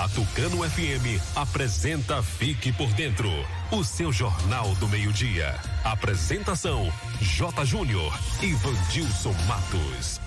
[0.00, 3.28] A Tucano FM apresenta Fique por Dentro,
[3.70, 5.54] o seu jornal do meio-dia.
[5.84, 6.90] Apresentação:
[7.20, 7.66] J.
[7.66, 10.18] Júnior e Vandilson Matos.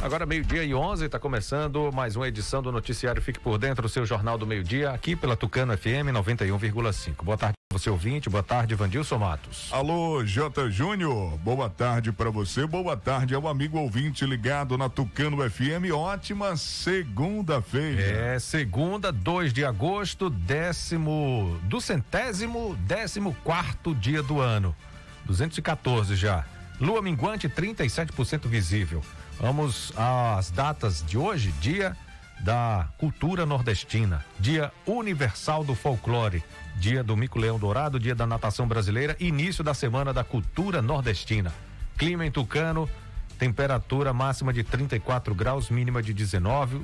[0.00, 3.88] Agora, meio-dia e 11, está começando mais uma edição do Noticiário Fique por Dentro, o
[3.88, 7.24] seu jornal do meio-dia, aqui pela Tucano FM 91,5.
[7.24, 8.28] Boa tarde, você ouvinte.
[8.28, 9.68] Boa tarde, Vandilson Matos.
[9.72, 10.70] Alô, J.
[10.70, 11.36] Júnior.
[11.38, 12.66] Boa tarde para você.
[12.66, 15.92] Boa tarde ao amigo ouvinte ligado na Tucano FM.
[15.94, 18.02] Ótima segunda-feira.
[18.02, 24.76] É, segunda, 2 de agosto, décimo, do centésimo, décimo quarto dia do ano.
[25.24, 26.44] 214 já.
[26.80, 29.02] Lua minguante, 37% visível.
[29.40, 31.96] Vamos às datas de hoje, dia
[32.42, 36.42] da cultura nordestina, dia universal do folclore,
[36.82, 41.54] dia do mico-leão dourado, dia da natação brasileira, início da semana da cultura nordestina.
[41.96, 42.90] Clima em Tucano,
[43.38, 46.80] temperatura máxima de 34 graus, mínima de 19.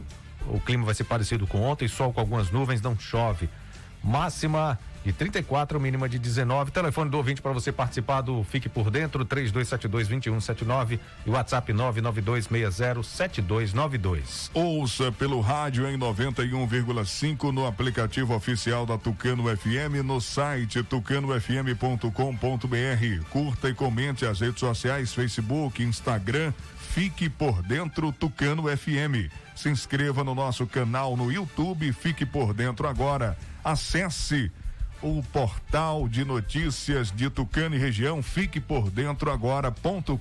[0.47, 3.51] O clima vai ser parecido com ontem, sol com algumas nuvens, não chove.
[4.01, 6.71] Máxima de 34, mínima de 19.
[6.71, 14.51] Telefone do ouvinte para você participar do Fique por Dentro, 3272-2179 e WhatsApp 992607292.
[14.53, 23.25] Ouça pelo rádio em 91,5 no aplicativo oficial da Tucano FM, no site tucanofm.com.br.
[23.31, 26.53] Curta e comente as redes sociais, Facebook, Instagram.
[26.79, 29.31] Fique por dentro Tucano FM.
[29.55, 33.37] Se inscreva no nosso canal no YouTube, fique por dentro agora.
[33.63, 34.51] Acesse
[35.03, 40.19] o portal de notícias de Tucano e região, fique por dentro agora.com.br.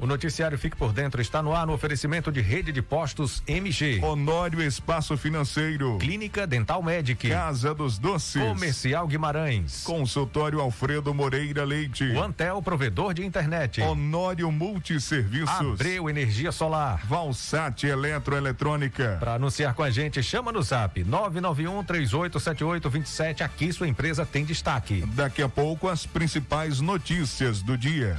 [0.00, 4.00] O noticiário Fique por Dentro está no ar no oferecimento de rede de postos MG.
[4.02, 5.98] Honório Espaço Financeiro.
[5.98, 7.28] Clínica Dental Medic.
[7.28, 8.42] Casa dos Doces.
[8.42, 9.82] Comercial Guimarães.
[9.84, 12.04] Consultório Alfredo Moreira Leite.
[12.12, 13.82] O Antel Provedor de Internet.
[13.82, 15.50] Honório Multisserviços.
[15.50, 17.06] Abreu Energia Solar.
[17.06, 19.18] Valsat Eletroeletrônica.
[19.20, 23.42] Para anunciar com a gente, chama no zap 991 387827.
[23.42, 25.04] Aqui sua empresa tem destaque.
[25.08, 28.18] Daqui a pouco as principais notícias do dia.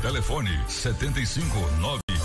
[0.00, 1.58] Telefone 75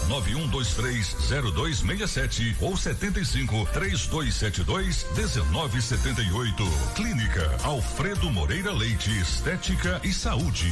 [0.08, 6.64] 991230267 ou 75 3272 1978.
[6.96, 10.72] Clínica Alfredo Moreira Leite Estética e Saúde.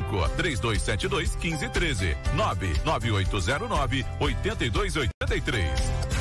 [0.00, 5.70] 3272 1513 99809 8283.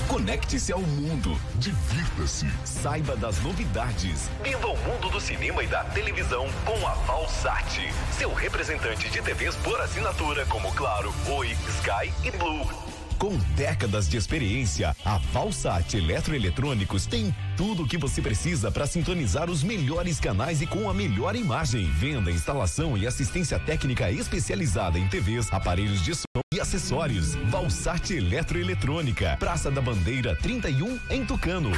[0.07, 4.29] Conecte-se ao mundo, divirta-se, saiba das novidades.
[4.43, 9.55] Viva o mundo do cinema e da televisão com a Valsat, seu representante de TVs
[9.57, 12.80] por assinatura como Claro, Oi, Sky e Blue.
[13.21, 19.47] Com décadas de experiência, a Valsat Eletroeletrônicos tem tudo o que você precisa para sintonizar
[19.47, 21.85] os melhores canais e com a melhor imagem.
[21.91, 27.35] Venda, instalação e assistência técnica especializada em TVs, aparelhos de som e acessórios.
[27.51, 31.69] Valsat Eletroeletrônica, Praça da Bandeira 31 em Tucano.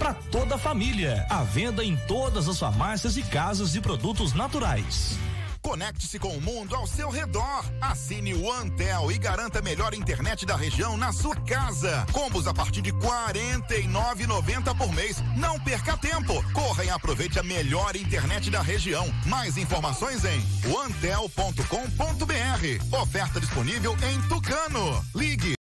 [0.00, 1.26] para toda a família.
[1.28, 5.18] À venda em todas as farmácias e casas de produtos naturais.
[5.62, 7.62] Conecte-se com o mundo ao seu redor.
[7.82, 12.06] Assine o Antel e garanta a melhor internet da região na sua casa.
[12.12, 15.22] Combos a partir de R$ 49,90 por mês.
[15.36, 16.42] Não perca tempo.
[16.54, 19.06] Corra e aproveite a melhor internet da região.
[19.26, 20.42] Mais informações em
[20.82, 21.62] antel.com.br.
[23.02, 25.04] Oferta disponível em Tucano.
[25.14, 25.59] Ligue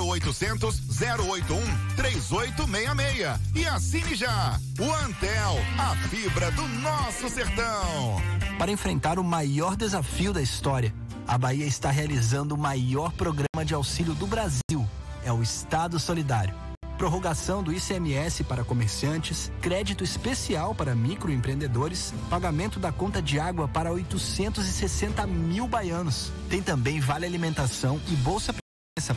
[0.00, 1.60] 0800 081
[1.96, 4.58] 3866 e assine já.
[4.78, 8.20] O Antel, a fibra do nosso sertão.
[8.58, 10.94] Para enfrentar o maior desafio da história,
[11.26, 14.88] a Bahia está realizando o maior programa de auxílio do Brasil.
[15.24, 16.54] É o Estado Solidário.
[16.96, 23.92] Prorrogação do ICMS para comerciantes, crédito especial para microempreendedores, pagamento da conta de água para
[23.92, 26.32] 860 mil baianos.
[26.48, 28.54] Tem também vale alimentação e bolsa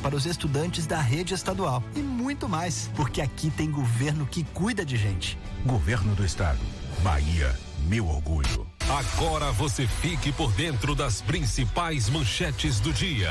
[0.01, 4.83] para os estudantes da rede estadual e muito mais, porque aqui tem governo que cuida
[4.83, 5.39] de gente.
[5.65, 6.59] Governo do Estado.
[7.01, 7.57] Bahia,
[7.87, 8.67] meu orgulho.
[8.89, 13.29] Agora você fique por dentro das principais manchetes do dia.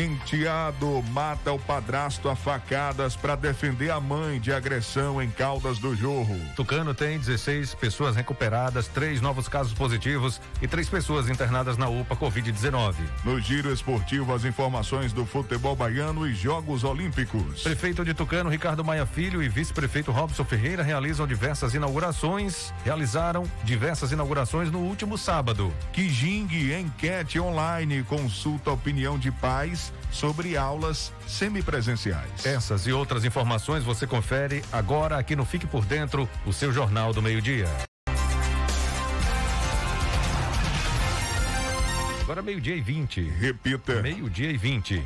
[0.00, 5.94] Enteado mata o padrasto a facadas para defender a mãe de agressão em Caldas do
[5.94, 6.40] Jorro.
[6.56, 12.16] Tucano tem 16 pessoas recuperadas, três novos casos positivos e três pessoas internadas na UPA
[12.16, 12.94] Covid-19.
[13.26, 17.62] No giro esportivo, as informações do futebol baiano e Jogos Olímpicos.
[17.62, 24.12] Prefeito de Tucano, Ricardo Maia Filho e vice-prefeito Robson Ferreira realizam diversas inaugurações, realizaram diversas
[24.12, 25.70] inaugurações no último sábado.
[25.92, 26.48] Kijing
[26.80, 32.44] enquete online consulta a opinião de pais sobre aulas semipresenciais.
[32.44, 37.12] Essas e outras informações você confere agora aqui no Fique por Dentro, o seu Jornal
[37.12, 37.68] do Meio-Dia.
[42.30, 43.22] Agora meio-dia e 20.
[43.22, 44.00] Repita.
[44.00, 45.04] Meio-dia e 20.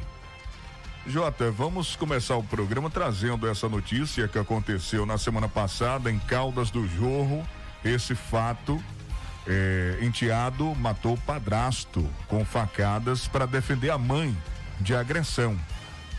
[1.06, 6.70] Jota, vamos começar o programa trazendo essa notícia que aconteceu na semana passada em Caldas
[6.70, 7.42] do Jorro.
[7.82, 8.82] esse fato,
[9.46, 14.36] é, enteado matou o padrasto com facadas para defender a mãe
[14.80, 15.58] de agressão.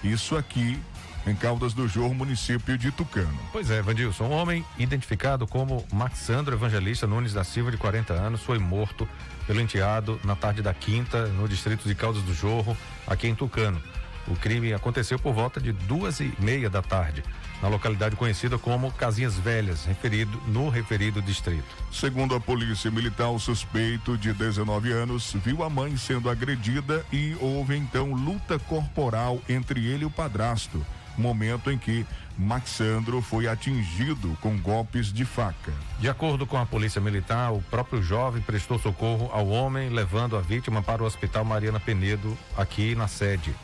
[0.04, 0.80] Isso aqui
[1.28, 3.40] em Caldas do Jorro, município de Tucano.
[3.52, 8.42] Pois é, Vandilson, um homem identificado como Maxandro Evangelista Nunes da Silva, de 40 anos,
[8.42, 9.08] foi morto
[9.48, 13.82] pelo enteado na tarde da quinta, no distrito de Caldas do Jorro, aqui em Tucano.
[14.28, 17.24] O crime aconteceu por volta de duas e meia da tarde,
[17.62, 21.66] na localidade conhecida como Casinhas Velhas, referido no referido distrito.
[21.92, 27.36] Segundo a polícia militar, o suspeito de 19 anos viu a mãe sendo agredida e
[27.40, 30.86] houve então luta corporal entre ele e o padrasto
[31.18, 32.06] momento em que
[32.38, 35.74] Maxandro foi atingido com golpes de faca.
[36.00, 40.42] De acordo com a polícia militar, o próprio jovem prestou socorro ao homem, levando a
[40.42, 43.56] vítima para o Hospital Mariana Penedo, aqui na sede.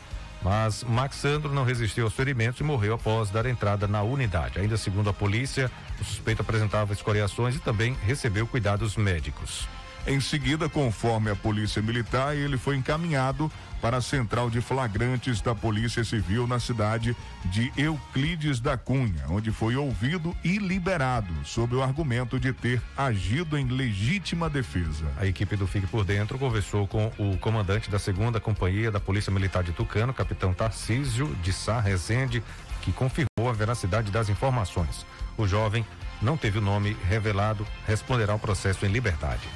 [0.42, 4.58] Mas Maxandro não resistiu aos ferimentos e morreu após dar entrada na unidade.
[4.58, 5.70] Ainda segundo a polícia,
[6.00, 9.68] o suspeito apresentava escoriações e também recebeu cuidados médicos.
[10.06, 15.54] Em seguida, conforme a polícia militar, ele foi encaminhado para a central de flagrantes da
[15.54, 21.82] Polícia Civil na cidade de Euclides da Cunha, onde foi ouvido e liberado sob o
[21.82, 25.06] argumento de ter agido em legítima defesa.
[25.16, 29.32] A equipe do Fique por Dentro conversou com o comandante da segunda companhia da Polícia
[29.32, 32.42] Militar de Tucano, capitão Tarcísio de Sá Rezende,
[32.82, 35.06] que confirmou a veracidade das informações.
[35.36, 35.84] O jovem
[36.20, 39.48] não teve o nome revelado, responderá ao processo em liberdade.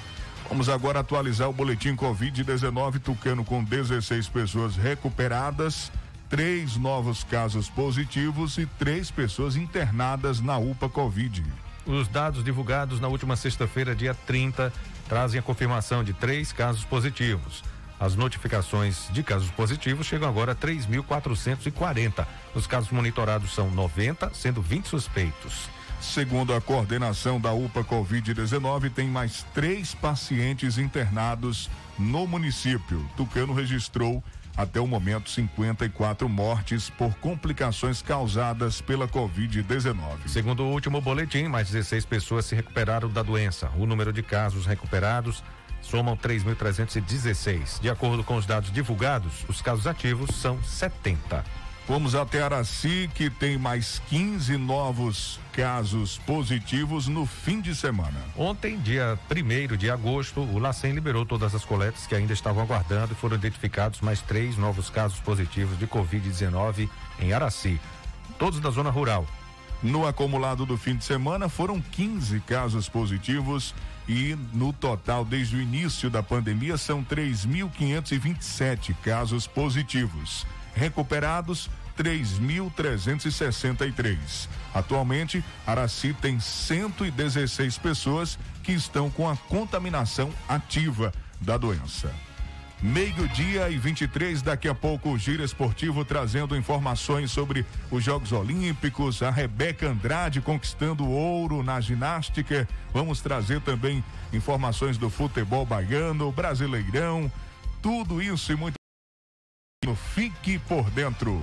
[0.48, 5.90] Vamos agora atualizar o boletim Covid-19 Tucano com 16 pessoas recuperadas,
[6.30, 11.44] três novos casos positivos e três pessoas internadas na UPA Covid.
[11.84, 14.72] Os dados divulgados na última sexta-feira, dia 30,
[15.08, 17.62] trazem a confirmação de três casos positivos.
[17.98, 22.26] As notificações de casos positivos chegam agora a 3.440.
[22.54, 25.68] Os casos monitorados são 90, sendo 20 suspeitos.
[26.00, 33.08] Segundo a coordenação da UPA Covid-19, tem mais três pacientes internados no município.
[33.16, 34.22] Tucano registrou
[34.56, 40.26] até o momento 54 mortes por complicações causadas pela Covid-19.
[40.26, 43.70] Segundo o último boletim, mais 16 pessoas se recuperaram da doença.
[43.76, 45.44] O número de casos recuperados
[45.82, 47.80] somam 3.316.
[47.80, 51.65] De acordo com os dados divulgados, os casos ativos são 70.
[51.88, 58.18] Vamos até Araci, que tem mais 15 novos casos positivos no fim de semana.
[58.36, 63.12] Ontem, dia 1 de agosto, o LACEN liberou todas as coletas que ainda estavam aguardando
[63.12, 66.88] e foram identificados mais três novos casos positivos de Covid-19
[67.20, 67.80] em Araci,
[68.36, 69.24] todos da zona rural.
[69.80, 73.72] No acumulado do fim de semana, foram 15 casos positivos
[74.08, 80.44] e no total, desde o início da pandemia, são 3.527 casos positivos
[80.76, 81.68] recuperados
[81.98, 84.48] 3.363.
[84.74, 92.14] Atualmente, Araci tem 116 pessoas que estão com a contaminação ativa da doença.
[92.82, 99.22] Meio-dia e 23, daqui a pouco o Giro Esportivo trazendo informações sobre os Jogos Olímpicos,
[99.22, 102.68] a Rebeca Andrade conquistando ouro na ginástica.
[102.92, 107.32] Vamos trazer também informações do futebol baiano, brasileirão,
[107.80, 108.76] tudo isso e muito
[109.94, 111.40] Fique por Dentro.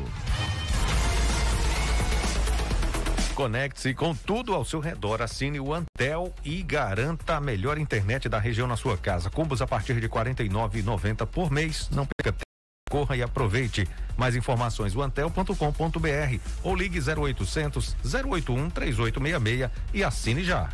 [3.34, 5.22] Conecte-se com tudo ao seu redor.
[5.22, 9.30] Assine o Antel e garanta a melhor internet da região na sua casa.
[9.30, 11.90] Combos a partir de R$ 49,90 por mês.
[11.90, 12.44] Não perca tempo.
[12.90, 13.88] Corra e aproveite.
[14.16, 20.70] Mais informações, antel.com.br ou ligue 0800 081 3866 e assine já.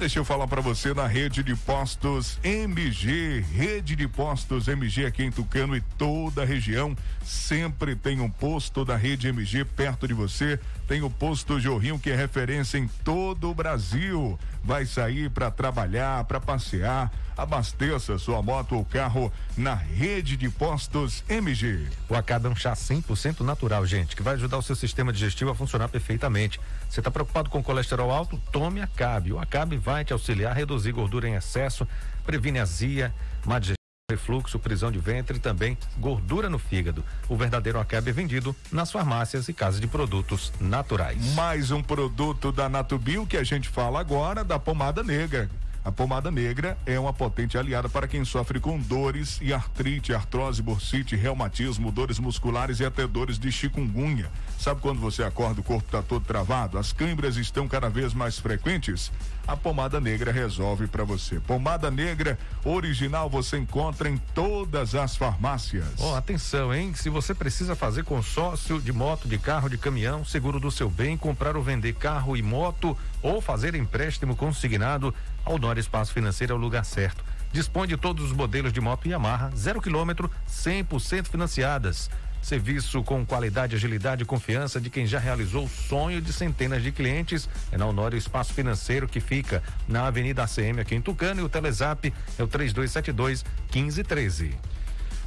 [0.00, 5.22] Deixa eu falar para você na rede de postos MG, rede de postos MG aqui
[5.22, 6.96] em Tucano e toda a região.
[7.22, 10.58] Sempre tem um posto da rede MG perto de você.
[10.90, 14.36] Tem o posto Jorrinho que é referência em todo o Brasil.
[14.64, 17.12] Vai sair para trabalhar, para passear.
[17.36, 21.86] Abasteça sua moto ou carro na rede de postos MG.
[22.08, 25.52] O Acabe é um chá 100% natural, gente, que vai ajudar o seu sistema digestivo
[25.52, 26.60] a funcionar perfeitamente.
[26.88, 28.36] Você está preocupado com colesterol alto?
[28.50, 29.32] Tome Acabe.
[29.32, 31.86] O Acabe vai te auxiliar a reduzir gordura em excesso,
[32.26, 33.14] previne azia,
[33.46, 33.79] má digestão
[34.10, 37.04] refluxo, prisão de ventre e também gordura no fígado.
[37.28, 41.34] O verdadeiro Acabe é vendido nas farmácias e casas de produtos naturais.
[41.34, 45.48] Mais um produto da Natubio que a gente fala agora da pomada negra.
[45.82, 50.60] A pomada negra é uma potente aliada para quem sofre com dores e artrite, artrose,
[50.60, 54.30] bursite, reumatismo, dores musculares e até dores de chikungunya.
[54.58, 56.76] Sabe quando você acorda o corpo está todo travado?
[56.76, 59.10] As câimbras estão cada vez mais frequentes?
[59.48, 61.40] A pomada negra resolve para você.
[61.40, 65.86] Pomada negra original você encontra em todas as farmácias.
[65.98, 66.92] Oh, atenção, hein?
[66.94, 71.16] Se você precisa fazer consórcio de moto, de carro, de caminhão, seguro do seu bem,
[71.16, 76.56] comprar ou vender carro e moto ou fazer empréstimo consignado, A Honório Espaço Financeiro é
[76.56, 77.24] o lugar certo.
[77.52, 82.10] Dispõe de todos os modelos de moto Yamaha, zero quilômetro, 100% financiadas.
[82.42, 86.90] Serviço com qualidade, agilidade e confiança de quem já realizou o sonho de centenas de
[86.90, 87.48] clientes.
[87.70, 91.48] É na Honório Espaço Financeiro que fica na Avenida ACM aqui em Tucano e o
[91.48, 94.56] Telezap é o 3272 1513.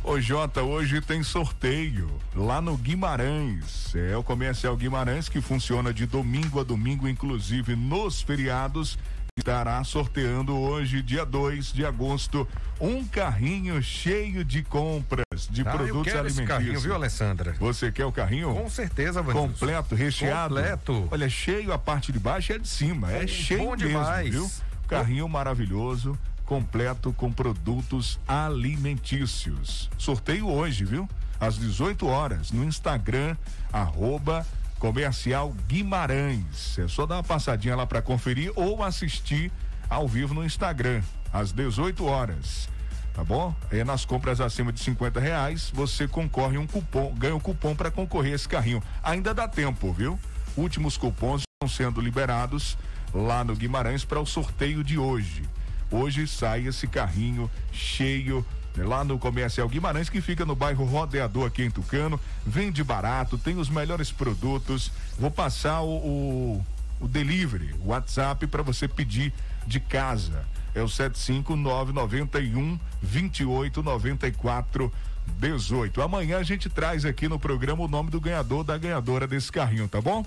[0.03, 3.95] Ô Jota, hoje tem sorteio lá no Guimarães.
[3.95, 8.97] É o Comercial Guimarães que funciona de domingo a domingo, inclusive nos feriados.
[9.43, 12.47] Estará sorteando hoje, dia 2 de agosto,
[12.79, 16.47] um carrinho cheio de compras de Ah, produtos alimentícios.
[16.47, 17.53] carrinho, viu, Alessandra?
[17.59, 18.53] Você quer o carrinho?
[18.53, 19.47] Com certeza, Vanilson.
[19.47, 20.53] Completo, recheado.
[20.53, 21.07] Completo.
[21.09, 23.11] Olha, cheio a parte de baixo e a de cima.
[23.11, 24.29] É Bom cheio mesmo, demais.
[24.29, 24.51] viu?
[24.87, 29.89] Carrinho maravilhoso, completo com produtos alimentícios.
[29.97, 31.09] Sorteio hoje, viu?
[31.39, 33.35] Às 18 horas, no Instagram,
[33.71, 34.45] arroba
[34.83, 36.77] comercial Guimarães.
[36.77, 39.49] É só dar uma passadinha lá para conferir ou assistir
[39.89, 42.67] ao vivo no Instagram, às 18 horas.
[43.13, 43.55] Tá bom?
[43.71, 47.89] É nas compras acima de 50 reais, você concorre um cupom, ganha um cupom para
[47.89, 48.83] concorrer esse carrinho.
[49.01, 50.19] Ainda dá tempo, viu?
[50.57, 52.77] Últimos cupons estão sendo liberados
[53.13, 55.43] lá no Guimarães para o sorteio de hoje.
[55.89, 58.45] Hoje sai esse carrinho cheio
[58.77, 62.19] lá no Comercial Guimarães, que fica no bairro Rodeador aqui em Tucano.
[62.45, 64.91] Vende barato, tem os melhores produtos.
[65.19, 66.65] Vou passar o, o,
[66.99, 69.31] o delivery, o WhatsApp para você pedir
[69.67, 70.45] de casa.
[70.73, 74.91] É o 75991 2894
[75.39, 76.01] 18.
[76.01, 79.87] Amanhã a gente traz aqui no programa o nome do ganhador da ganhadora desse carrinho,
[79.87, 80.25] tá bom?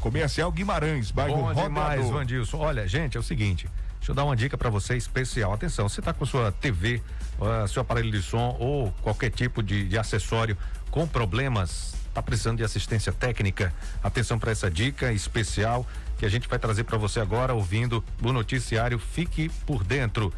[0.00, 1.68] Comercial Guimarães, bairro Bom Rodeador.
[1.68, 2.58] demais, Vandilson.
[2.58, 3.68] Olha, gente, é o seguinte.
[3.98, 5.52] Deixa eu dar uma dica para você especial.
[5.52, 7.02] Atenção, você está com sua TV,
[7.40, 10.56] ah, seu aparelho de som ou qualquer tipo de, de acessório
[10.90, 13.74] com problemas, está precisando de assistência técnica?
[14.02, 15.86] Atenção para essa dica especial
[16.18, 20.32] que a gente vai trazer para você agora, ouvindo o noticiário Fique por Dentro.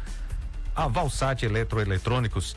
[0.75, 2.55] A Valsat Eletroeletrônicos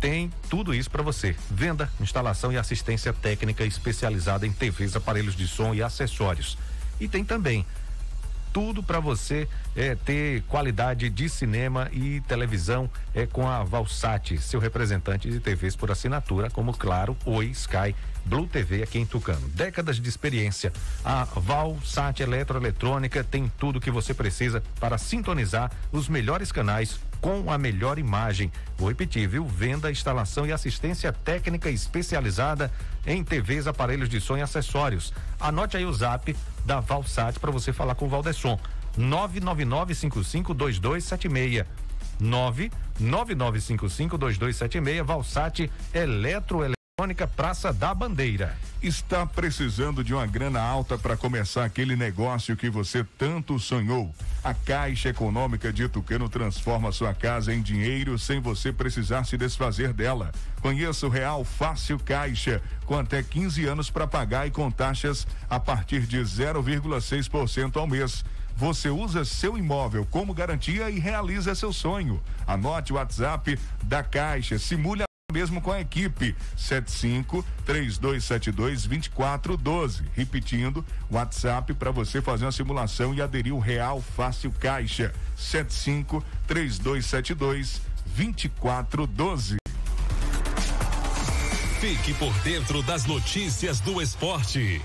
[0.00, 1.34] tem tudo isso para você.
[1.50, 6.56] Venda, instalação e assistência técnica especializada em TVs, aparelhos de som e acessórios.
[7.00, 7.66] E tem também
[8.52, 14.60] tudo para você é, ter qualidade de cinema e televisão é com a Valsat, seu
[14.60, 19.48] representante de TVs por assinatura, como claro, Oi, Sky, Blue TV aqui em Tucano.
[19.48, 20.72] Décadas de experiência.
[21.04, 27.58] A Valsat Eletroeletrônica tem tudo que você precisa para sintonizar os melhores canais com a
[27.58, 28.52] melhor imagem.
[28.76, 29.46] Vou repetir, viu?
[29.46, 32.70] Venda, instalação e assistência técnica especializada
[33.06, 35.12] em TVs, aparelhos de som e acessórios.
[35.40, 36.34] Anote aí o zap
[36.68, 38.60] da Valsat para você falar com o Valdesson.
[38.98, 41.64] 999552276.
[42.20, 46.77] 999552276 Valsat Eletroeletrônica
[47.36, 48.58] Praça da Bandeira.
[48.82, 54.12] Está precisando de uma grana alta para começar aquele negócio que você tanto sonhou?
[54.42, 59.92] A Caixa Econômica de Tucano transforma sua casa em dinheiro sem você precisar se desfazer
[59.92, 60.32] dela.
[60.60, 65.60] Conheça o Real Fácil Caixa, com até 15 anos para pagar e com taxas a
[65.60, 68.24] partir de 0,6% ao mês.
[68.56, 72.20] Você usa seu imóvel como garantia e realiza seu sonho.
[72.44, 75.07] Anote o WhatsApp da Caixa, simule
[75.38, 80.02] mesmo com a equipe 75 3272 2412.
[80.12, 87.80] Repetindo, WhatsApp para você fazer uma simulação e aderir o Real Fácil Caixa 75 3272
[88.16, 89.58] 2412.
[91.80, 94.82] Fique por dentro das notícias do esporte.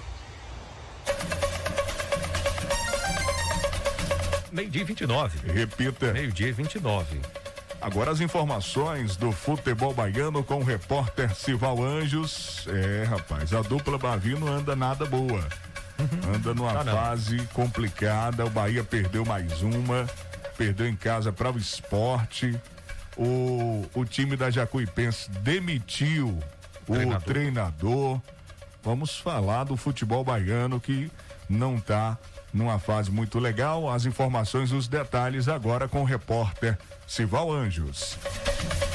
[4.51, 5.51] Meio-dia 29.
[5.51, 6.13] Repita.
[6.13, 7.42] Meio-dia 29.
[7.83, 12.65] Agora as informações do futebol baiano com o repórter Sival Anjos.
[12.69, 15.45] É, rapaz, a dupla Bavi não anda nada boa.
[16.33, 16.93] Anda numa não.
[16.93, 18.45] fase complicada.
[18.45, 20.09] O Bahia perdeu mais uma,
[20.57, 22.57] perdeu em casa para o esporte.
[23.17, 26.39] O, o time da Jacuipense demitiu
[26.87, 27.21] o Treinador.
[27.21, 28.21] treinador.
[28.81, 31.11] Vamos falar do futebol baiano que
[31.49, 32.17] não tá
[32.53, 33.89] numa fase muito legal.
[33.89, 38.17] As informações, os detalhes agora com o repórter Sival Anjos.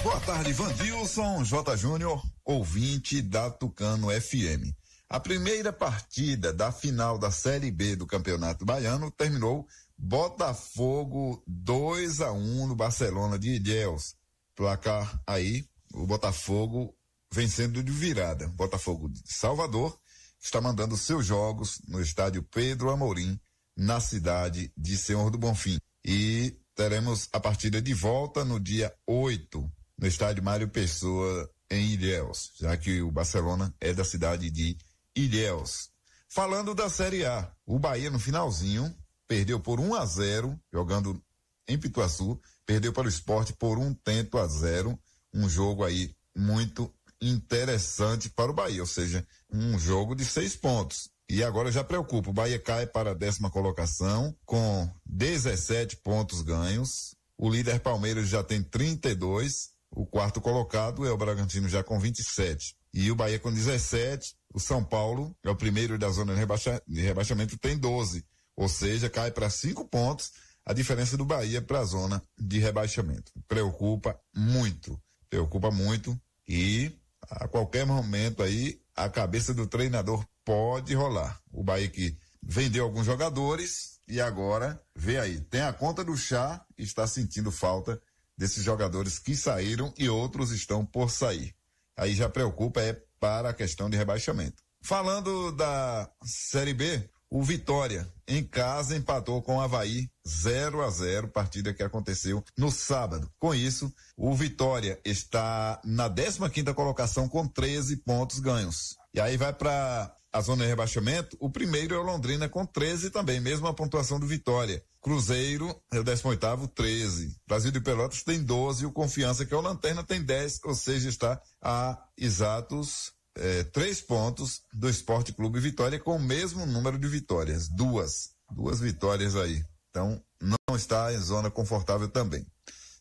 [0.03, 1.77] Boa tarde, Vandilson J.
[1.77, 4.73] Júnior, ouvinte da Tucano FM.
[5.11, 9.67] A primeira partida da final da Série B do Campeonato Baiano terminou
[9.97, 14.15] Botafogo 2 a 1 no Barcelona de Ilhéus.
[14.55, 16.95] Placar aí, o Botafogo
[17.33, 18.49] vencendo de virada.
[18.49, 19.99] Botafogo de Salvador
[20.41, 23.39] está mandando seus jogos no estádio Pedro Amorim,
[23.79, 25.79] na cidade de Senhor do Bonfim.
[26.05, 32.51] E teremos a partida de volta no dia 8, no estádio Mário Pessoa, em Ilhéus,
[32.59, 34.77] já que o Barcelona é da cidade de
[35.15, 35.91] Ilhéus.
[36.29, 38.93] Falando da Série A, o Bahia no finalzinho
[39.27, 41.23] perdeu por 1 a 0 jogando
[41.69, 44.99] em Pituaçu, perdeu para o esporte por um tento a zero.
[45.33, 51.11] Um jogo aí muito interessante para o Bahia, ou seja, um jogo de seis pontos.
[51.31, 57.15] E agora já preocupa, o Bahia cai para a décima colocação com 17 pontos ganhos.
[57.37, 59.71] O líder Palmeiras já tem 32.
[59.91, 62.75] O quarto colocado é o Bragantino já com 27.
[62.95, 64.35] E o Bahia com 17.
[64.55, 68.25] O São Paulo é o primeiro da zona de, rebaixa, de rebaixamento, tem 12.
[68.57, 70.33] Ou seja, cai para cinco pontos
[70.65, 73.31] a diferença do Bahia para a zona de rebaixamento.
[73.47, 74.99] Preocupa muito.
[75.29, 76.19] Preocupa muito.
[76.49, 76.91] E
[77.23, 81.39] a qualquer momento aí a cabeça do treinador pode rolar.
[81.53, 86.65] O Bahia que vendeu alguns jogadores e agora vê aí, tem a conta do chá
[86.79, 88.01] e está sentindo falta
[88.35, 91.55] desses jogadores que saíram e outros estão por sair.
[91.95, 94.63] Aí já preocupa é para a questão de rebaixamento.
[94.81, 101.29] Falando da Série B, o Vitória, em casa, empatou com o Havaí 0 a 0
[101.29, 103.31] partida que aconteceu no sábado.
[103.39, 108.97] Com isso, o Vitória está na 15 quinta colocação com 13 pontos ganhos.
[109.13, 113.11] E aí vai para a zona de rebaixamento, o primeiro é o Londrina com 13
[113.11, 114.81] também, mesma pontuação do Vitória.
[115.01, 117.37] Cruzeiro é o 18 13.
[117.47, 120.77] Brasil de Pelotas tem 12 e o Confiança, que é o Lanterna, tem 10, ou
[120.77, 126.99] seja, está a exatos é, três pontos do Esporte Clube Vitória com o mesmo número
[126.99, 129.65] de vitórias, duas, duas vitórias aí.
[129.91, 132.47] Então não está em zona confortável também.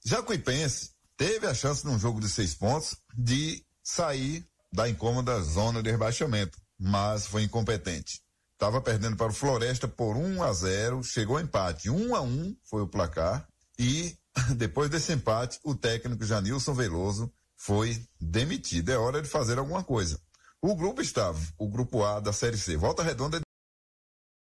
[0.04, 5.91] Jacuipense teve a chance num jogo de seis pontos de sair da incômoda zona de
[5.91, 8.22] rebaixamento, mas foi incompetente.
[8.54, 12.82] Estava perdendo para o Floresta por 1 a 0, chegou empate, 1 a 1 foi
[12.82, 14.18] o placar e
[14.58, 18.90] depois desse empate, o técnico Janilson Veloso foi demitido.
[18.90, 20.20] É hora de fazer alguma coisa.
[20.62, 23.40] O grupo estava, o grupo A da Série C, Volta Redonda,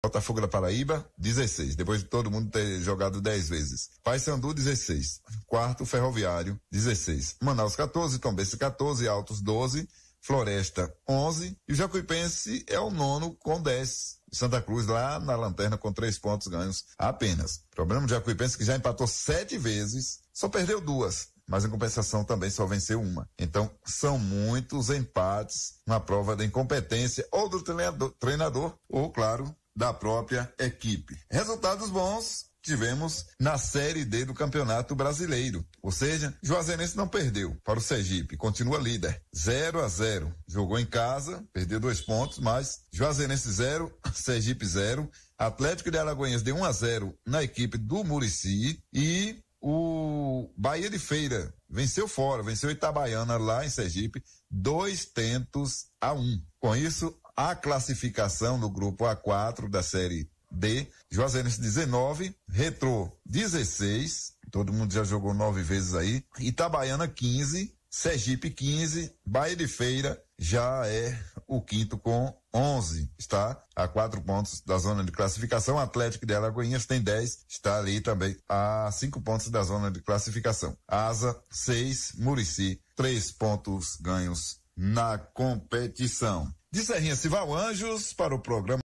[0.07, 3.91] Botafogo da Paraíba, 16, depois de todo mundo ter jogado 10 vezes.
[4.05, 5.21] Paysandu, 16.
[5.47, 7.37] Quarto, Ferroviário, 16.
[7.43, 8.19] Manaus, 14.
[8.21, 9.09] Tombense, 14.
[9.09, 9.89] Altos, 12.
[10.27, 11.57] Floresta, 11.
[11.69, 14.17] E o Jacuipense é o nono com 10.
[14.33, 17.63] Santa Cruz lá na lanterna com três pontos ganhos apenas.
[17.71, 22.51] Problema do Jacuipense que já empatou sete vezes, só perdeu duas mas em compensação também
[22.51, 23.31] só venceu uma.
[23.39, 29.95] Então, são muitos empates na prova da incompetência ou do treinador, treinador ou, claro, da
[29.95, 31.17] própria equipe.
[31.31, 35.65] Resultados bons tivemos na Série D do Campeonato Brasileiro.
[35.81, 39.23] Ou seja, Juazeirense não perdeu para o Sergipe, continua líder.
[39.35, 45.09] 0 a 0 Jogou em casa, perdeu dois pontos, mas Juazeirense 0, Sergipe 0.
[45.39, 50.99] Atlético de Alagoinhas deu 1 a 0 na equipe do Murici e o Bahia de
[50.99, 56.41] Feira venceu fora, venceu Itabaiana lá em Sergipe, dois tentos a um.
[56.59, 64.73] Com isso, a classificação do grupo A4 da série D, Juazeirense 19, Retrô 16, todo
[64.73, 71.19] mundo já jogou nove vezes aí, Itabaiana 15, Sergipe 15, Bahia de Feira já é
[71.47, 75.79] o quinto com 11, está a quatro pontos da zona de classificação.
[75.79, 80.77] Atlético de Alagoinhas tem 10, está ali também a cinco pontos da zona de classificação.
[80.87, 86.53] Asa 6, Murici, três pontos ganhos na competição.
[86.71, 88.86] De Serrinha Cival Anjos para o programa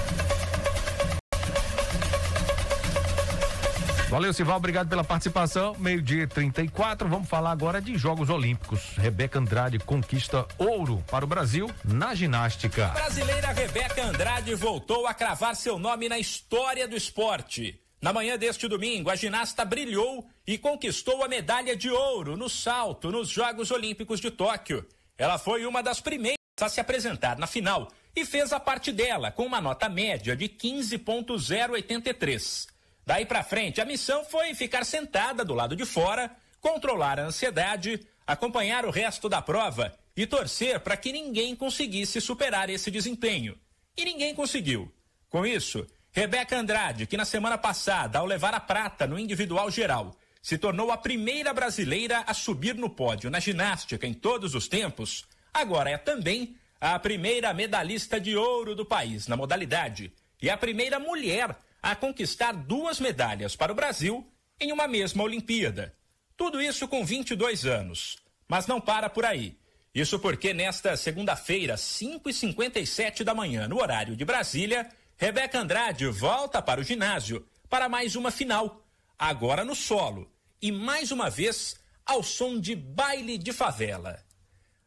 [4.13, 5.76] Valeu, Sival, obrigado pela participação.
[5.80, 8.95] Meio-dia 34, vamos falar agora de Jogos Olímpicos.
[8.95, 12.89] Rebeca Andrade conquista ouro para o Brasil na ginástica.
[12.89, 17.82] Brasileira Rebeca Andrade voltou a cravar seu nome na história do esporte.
[17.99, 23.12] Na manhã deste domingo, a ginasta brilhou e conquistou a medalha de ouro no salto
[23.12, 24.86] nos Jogos Olímpicos de Tóquio.
[25.17, 29.32] Ela foi uma das primeiras a se apresentar na final e fez a parte dela
[29.32, 32.71] com uma nota média de 15.083.
[33.05, 37.99] Daí para frente, a missão foi ficar sentada do lado de fora, controlar a ansiedade,
[38.25, 43.57] acompanhar o resto da prova e torcer para que ninguém conseguisse superar esse desempenho.
[43.97, 44.91] E ninguém conseguiu.
[45.29, 50.15] Com isso, Rebeca Andrade, que na semana passada, ao levar a prata no individual geral,
[50.41, 55.25] se tornou a primeira brasileira a subir no pódio na ginástica em todos os tempos,
[55.53, 60.11] agora é também a primeira medalhista de ouro do país na modalidade
[60.41, 64.25] e a primeira mulher a conquistar duas medalhas para o Brasil
[64.57, 65.93] em uma mesma Olimpíada.
[66.37, 68.17] Tudo isso com 22 anos.
[68.47, 69.57] Mas não para por aí.
[69.93, 76.79] Isso porque nesta segunda-feira, 5h57 da manhã, no horário de Brasília, Rebeca Andrade volta para
[76.79, 78.85] o ginásio para mais uma final,
[79.17, 84.23] agora no solo, e mais uma vez ao som de baile de favela.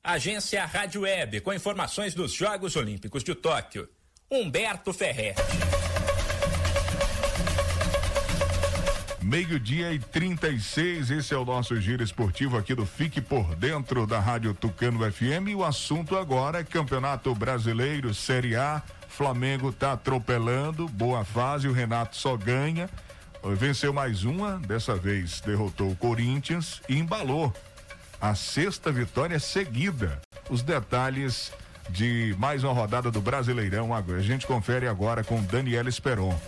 [0.02, 3.88] Agência Rádio Web, com informações dos Jogos Olímpicos de Tóquio.
[4.30, 5.42] Humberto Ferretti.
[9.26, 14.20] Meio-dia e 36, esse é o nosso giro esportivo aqui do Fique por Dentro da
[14.20, 15.48] Rádio Tucano FM.
[15.48, 18.80] E o assunto agora é Campeonato Brasileiro, Série A.
[19.08, 22.88] Flamengo tá atropelando, boa fase, o Renato só ganha.
[23.58, 27.52] Venceu mais uma, dessa vez derrotou o Corinthians e embalou
[28.20, 30.22] a sexta vitória seguida.
[30.48, 31.52] Os detalhes
[31.90, 33.92] de mais uma rodada do Brasileirão.
[33.92, 36.38] A gente confere agora com Daniela Esperon.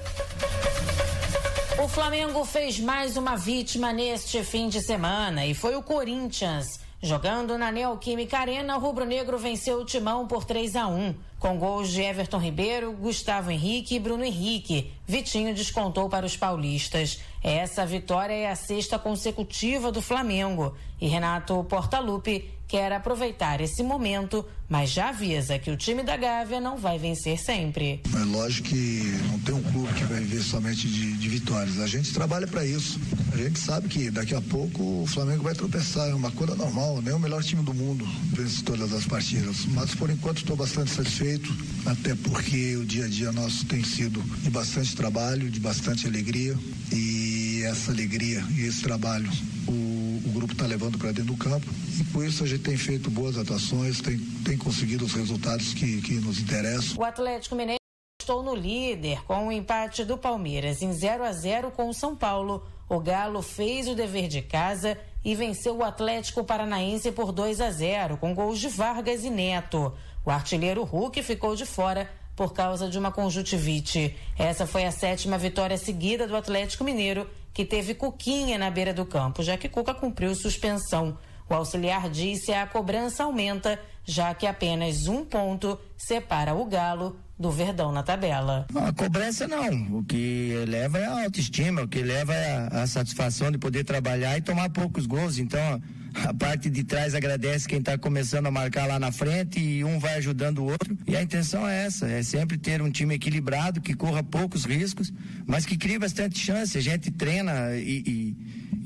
[1.88, 6.80] O Flamengo fez mais uma vítima neste fim de semana e foi o Corinthians.
[7.02, 11.56] Jogando na Neoquímica Arena, o Rubro Negro venceu o Timão por 3 a 1 com
[11.56, 14.92] gols de Everton Ribeiro, Gustavo Henrique e Bruno Henrique.
[15.06, 17.20] Vitinho descontou para os paulistas.
[17.42, 20.74] Essa vitória é a sexta consecutiva do Flamengo.
[21.00, 26.60] E Renato Portaluppi quer aproveitar esse momento, mas já avisa que o time da Gávea
[26.60, 28.02] não vai vencer sempre.
[28.14, 31.80] É lógico que não tem um clube que vai viver somente de, de vitórias.
[31.80, 33.00] A gente trabalha para isso.
[33.32, 36.10] A gente sabe que daqui a pouco o Flamengo vai tropeçar.
[36.10, 37.00] É uma coisa normal.
[37.00, 39.64] Nem o melhor time do mundo vence todas as partidas.
[39.68, 41.50] Mas por enquanto estou bastante satisfeito,
[41.86, 46.54] até porque o dia a dia nosso tem sido de bastante trabalho, de bastante alegria.
[46.92, 49.30] E essa alegria e esse trabalho,
[49.66, 49.88] o
[50.28, 51.66] o grupo está levando para dentro do campo.
[51.98, 56.02] E por isso a gente tem feito boas atuações, tem, tem conseguido os resultados que,
[56.02, 56.98] que nos interessam.
[56.98, 57.78] O Atlético Mineiro
[58.20, 61.94] estou no líder com o um empate do Palmeiras em 0 a 0 com o
[61.94, 62.66] São Paulo.
[62.88, 67.70] O Galo fez o dever de casa e venceu o Atlético Paranaense por 2 a
[67.70, 69.92] 0 com gols de Vargas e Neto.
[70.24, 74.16] O artilheiro Hulk ficou de fora por causa de uma conjuntivite.
[74.38, 79.04] Essa foi a sétima vitória seguida do Atlético Mineiro que teve Cuquinha na beira do
[79.04, 81.18] campo, já que Cuca cumpriu suspensão.
[81.50, 87.50] O auxiliar disse a cobrança aumenta, já que apenas um ponto separa o Galo do
[87.50, 88.66] Verdão na tabela.
[88.74, 89.98] A cobrança não.
[89.98, 93.84] O que leva é a autoestima, o que leva é a, a satisfação de poder
[93.84, 95.38] trabalhar e tomar poucos gols.
[95.38, 95.80] Então,
[96.14, 99.98] a parte de trás agradece quem está começando a marcar lá na frente e um
[99.98, 100.96] vai ajudando o outro.
[101.06, 105.12] E a intenção é essa, é sempre ter um time equilibrado, que corra poucos riscos,
[105.46, 106.76] mas que crie bastante chance.
[106.76, 108.34] A gente treina e,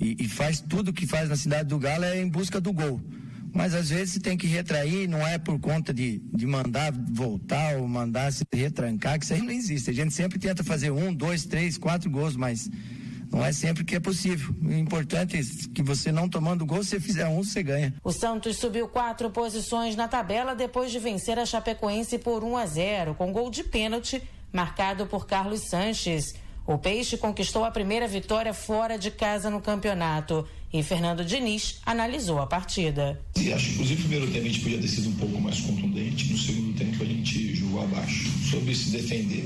[0.01, 3.01] e, e faz tudo que faz na cidade do Galo é em busca do gol.
[3.53, 7.87] Mas às vezes tem que retrair, não é por conta de, de mandar voltar ou
[7.87, 9.91] mandar se retrancar, que isso aí não existe.
[9.91, 12.71] A gente sempre tenta fazer um, dois, três, quatro gols, mas
[13.31, 14.55] não é sempre que é possível.
[14.62, 15.41] O importante é
[15.75, 17.95] que você não tomando gol, se fizer um, você ganha.
[18.03, 22.67] O Santos subiu quatro posições na tabela depois de vencer a Chapecoense por 1 a
[22.67, 26.35] 0, com gol de pênalti marcado por Carlos Sanches.
[26.67, 32.41] O Peixe conquistou a primeira vitória fora de casa no campeonato e Fernando Diniz analisou
[32.41, 33.21] a partida.
[33.37, 35.61] E acho que inclusive o primeiro tempo a gente podia ter sido um pouco mais
[35.61, 39.45] contundente, no segundo tempo a gente jogou abaixo, soube se defender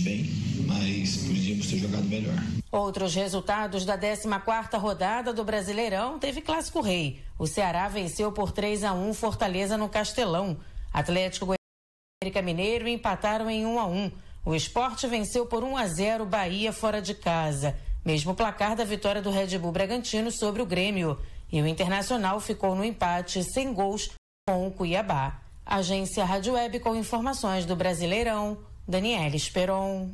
[0.00, 0.24] bem,
[0.66, 2.34] mas podíamos ter jogado melhor.
[2.72, 7.20] Outros resultados da 14ª rodada do Brasileirão teve Clássico Rei.
[7.38, 10.56] O Ceará venceu por 3 a 1 Fortaleza no Castelão.
[10.92, 14.12] Atlético Goianiense e América Mineiro empataram em 1 a 1.
[14.44, 17.76] O Esporte venceu por 1 a 0 Bahia fora de casa.
[18.04, 21.18] Mesmo placar da vitória do Red Bull Bragantino sobre o Grêmio.
[21.52, 24.10] E o Internacional ficou no empate sem gols
[24.48, 25.40] com o Cuiabá.
[25.66, 28.58] Agência Rádio Web com informações do Brasileirão.
[28.88, 30.12] Daniela Esperon.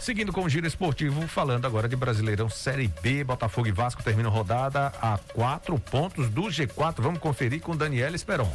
[0.00, 4.30] Seguindo com o giro esportivo, falando agora de Brasileirão Série B, Botafogo e Vasco terminam
[4.30, 6.96] rodada a quatro pontos do G4.
[6.98, 8.50] Vamos conferir com Daniela Esperon.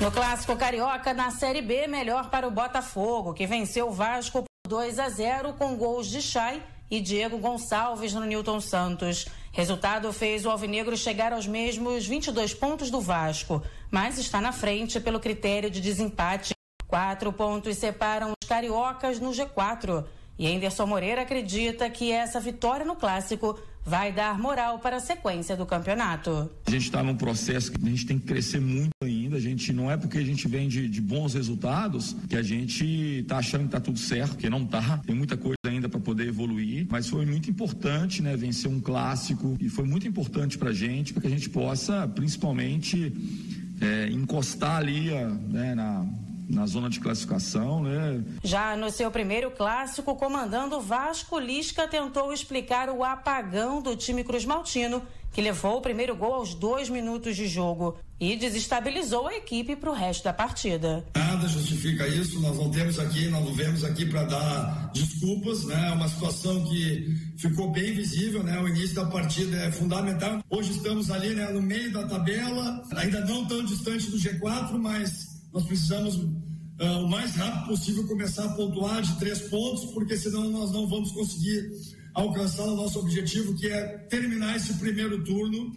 [0.00, 4.98] No clássico carioca, na Série B, melhor para o Botafogo, que venceu o Vasco 2
[4.98, 9.26] a 0 com gols de Chay e Diego Gonçalves no Newton Santos.
[9.52, 14.98] Resultado fez o Alvinegro chegar aos mesmos 22 pontos do Vasco, mas está na frente
[14.98, 16.54] pelo critério de desempate.
[16.88, 20.06] Quatro pontos separam os cariocas no G4.
[20.38, 25.56] E Anderson Moreira acredita que essa vitória no clássico vai dar moral para a sequência
[25.56, 26.50] do campeonato.
[26.66, 29.72] A gente está num processo que a gente tem que crescer muito ainda A gente
[29.72, 32.84] não é porque a gente vem de, de bons resultados que a gente
[33.20, 34.98] está achando que está tudo certo, que não está.
[34.98, 39.56] Tem muita coisa ainda para poder evoluir, mas foi muito importante, né, vencer um clássico
[39.60, 43.12] e foi muito importante para a gente, para que a gente possa, principalmente,
[43.80, 45.10] é, encostar ali
[45.50, 46.06] né, na,
[46.48, 48.22] na zona de classificação, né?
[48.42, 54.24] Já no seu primeiro clássico, comandando o Vasco, Lisca tentou explicar o apagão do time
[54.24, 55.02] Cruz Maltino,
[55.32, 59.90] que levou o primeiro gol aos dois minutos de jogo e desestabilizou a equipe para
[59.90, 61.04] o resto da partida.
[61.16, 65.88] Nada justifica isso, nós não temos aqui, nós não vemos aqui para dar desculpas, né?
[65.88, 68.60] É uma situação que ficou bem visível, né?
[68.60, 70.40] O início da partida é fundamental.
[70.48, 75.33] Hoje estamos ali, né, no meio da tabela, ainda não tão distante do G4, mas
[75.54, 80.50] nós precisamos uh, o mais rápido possível começar a pontuar de três pontos, porque senão
[80.50, 81.70] nós não vamos conseguir
[82.12, 85.72] alcançar o nosso objetivo, que é terminar esse primeiro turno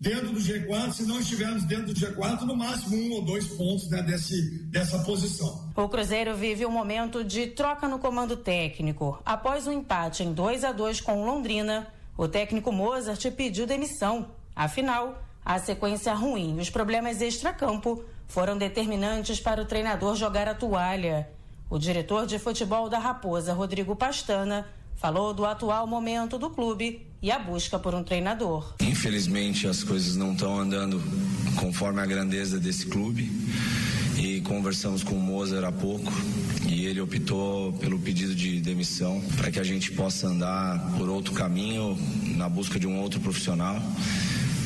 [0.00, 3.90] dentro do G4, se não estivermos dentro do G4, no máximo um ou dois pontos
[3.90, 5.70] né, desse, dessa posição.
[5.76, 9.20] O Cruzeiro vive um momento de troca no comando técnico.
[9.26, 14.30] Após o um empate em 2 a 2 com Londrina, o técnico Mozart pediu demissão.
[14.54, 20.54] Afinal, a sequência ruim e os problemas extracampo foram determinantes para o treinador jogar a
[20.54, 21.28] toalha.
[21.68, 27.30] O diretor de futebol da Raposa, Rodrigo Pastana, falou do atual momento do clube e
[27.30, 28.74] a busca por um treinador.
[28.80, 31.02] Infelizmente, as coisas não estão andando
[31.56, 33.30] conforme a grandeza desse clube.
[34.16, 36.10] E conversamos com o Mozart há pouco
[36.68, 41.32] e ele optou pelo pedido de demissão para que a gente possa andar por outro
[41.32, 41.96] caminho
[42.36, 43.80] na busca de um outro profissional.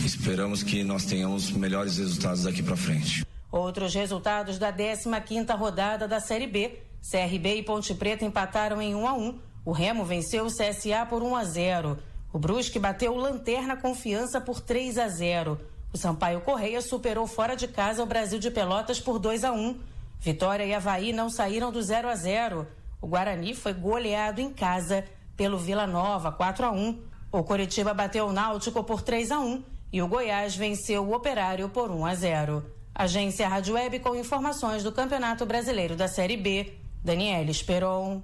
[0.06, 3.26] Esperamos que nós tenhamos melhores resultados daqui para frente.
[3.52, 6.78] Outros resultados da 15ª rodada da Série B.
[7.02, 9.38] CRB e Ponte Preta empataram em 1 a 1.
[9.62, 11.98] O Remo venceu o CSA por 1 a 0.
[12.32, 15.60] O Brusque bateu o Lanterna Confiança por 3 a 0.
[15.92, 19.78] O Sampaio Correia superou fora de casa o Brasil de Pelotas por 2 a 1.
[20.18, 22.66] Vitória e Havaí não saíram do 0 a 0.
[23.02, 25.04] O Guarani foi goleado em casa
[25.36, 27.02] pelo Vila Nova 4 a 1.
[27.30, 29.62] O Coritiba bateu o Náutico por 3 a 1
[29.92, 32.81] e o Goiás venceu o Operário por 1 a 0.
[32.94, 36.74] Agência Rádio Web com informações do Campeonato Brasileiro da Série B.
[37.02, 38.22] Daniela Esperon.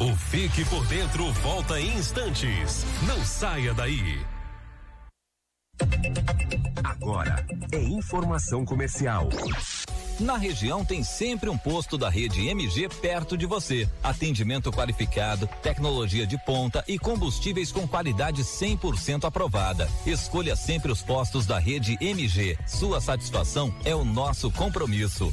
[0.00, 2.84] O Fique por Dentro volta em instantes.
[3.06, 4.20] Não saia daí.
[6.84, 9.28] Agora é informação comercial.
[10.18, 13.86] Na região tem sempre um posto da rede MG perto de você.
[14.02, 19.86] Atendimento qualificado, tecnologia de ponta e combustíveis com qualidade 100% aprovada.
[20.06, 22.56] Escolha sempre os postos da rede MG.
[22.66, 25.32] Sua satisfação é o nosso compromisso.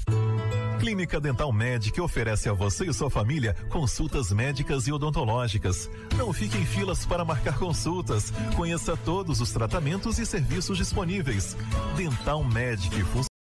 [0.82, 5.90] Clínica Dental Med oferece a você e sua família consultas médicas e odontológicas.
[6.18, 8.34] Não fique em filas para marcar consultas.
[8.58, 11.56] Conheça todos os tratamentos e serviços disponíveis.
[11.96, 13.02] Dental Medic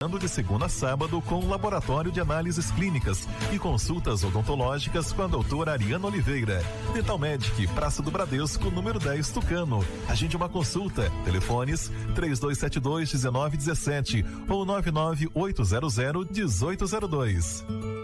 [0.09, 5.73] de segunda a sábado com laboratório de análises clínicas e consultas odontológicas com a doutora
[5.73, 6.63] Ariana Oliveira.
[6.93, 9.85] Dental Medic, Praça do Bradesco, número 10, Tucano.
[10.07, 11.11] Agende uma consulta.
[11.25, 15.97] Telefones 3272 1917 ou 99800
[16.31, 18.04] 1802.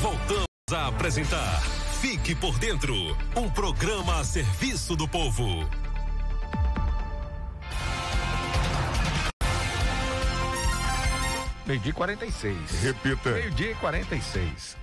[0.00, 1.60] Voltamos a apresentar
[2.00, 2.94] Fique por Dentro
[3.36, 5.68] um programa a serviço do povo.
[11.66, 12.82] Meio-dia 46.
[12.82, 13.30] Repita.
[13.32, 14.79] Meio-dia 46.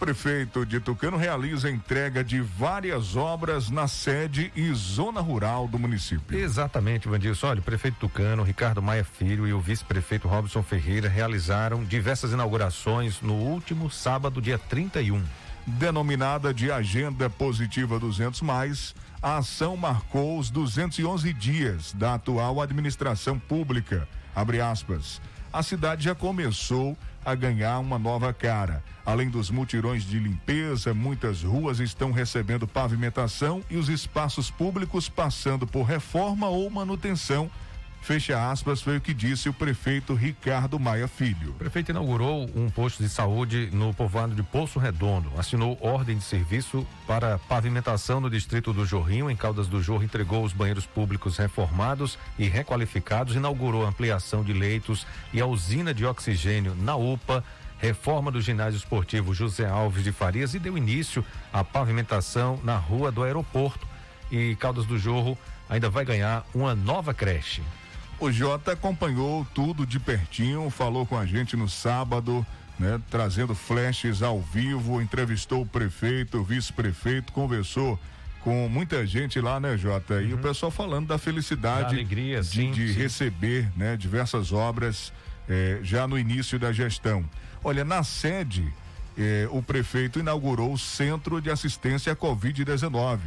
[0.00, 6.38] Prefeito de Tucano realiza entrega de várias obras na sede e zona rural do município.
[6.38, 7.48] Exatamente, Vandilson.
[7.48, 13.20] Olha, o prefeito Tucano, Ricardo Maia Filho e o vice-prefeito Robson Ferreira realizaram diversas inaugurações
[13.20, 15.22] no último sábado, dia 31.
[15.66, 23.38] Denominada de Agenda Positiva 200 mais, a ação marcou os 211 dias da atual administração
[23.38, 24.08] pública.
[24.34, 25.20] Abre aspas.
[25.52, 26.96] A cidade já começou a
[27.34, 28.82] ganhar uma nova cara.
[29.04, 35.66] Além dos mutirões de limpeza, muitas ruas estão recebendo pavimentação e os espaços públicos passando
[35.66, 37.50] por reforma ou manutenção.
[38.00, 41.50] Fecha aspas, foi o que disse o prefeito Ricardo Maia Filho.
[41.50, 45.30] O prefeito inaugurou um posto de saúde no povoado de Poço Redondo.
[45.36, 49.30] Assinou ordem de serviço para pavimentação no distrito do Jorrinho.
[49.30, 53.36] Em Caldas do Jorro, entregou os banheiros públicos reformados e requalificados.
[53.36, 57.44] Inaugurou ampliação de leitos e a usina de oxigênio na UPA.
[57.78, 63.12] Reforma do ginásio esportivo José Alves de Farias e deu início à pavimentação na rua
[63.12, 63.86] do aeroporto.
[64.32, 65.38] E Caldas do Jorro
[65.68, 67.62] ainda vai ganhar uma nova creche.
[68.20, 72.46] O Jota acompanhou tudo de pertinho, falou com a gente no sábado,
[72.78, 77.98] né, trazendo flashes ao vivo, entrevistou o prefeito, o vice-prefeito, conversou
[78.40, 80.14] com muita gente lá, né, Jota?
[80.14, 80.20] Uhum.
[80.20, 82.98] E o pessoal falando da felicidade Da alegria, de, sim, de sim.
[82.98, 85.14] receber, né, diversas obras
[85.48, 87.24] eh, já no início da gestão.
[87.64, 88.70] Olha, na sede,
[89.16, 93.18] eh, o prefeito inaugurou o Centro de Assistência à Covid-19,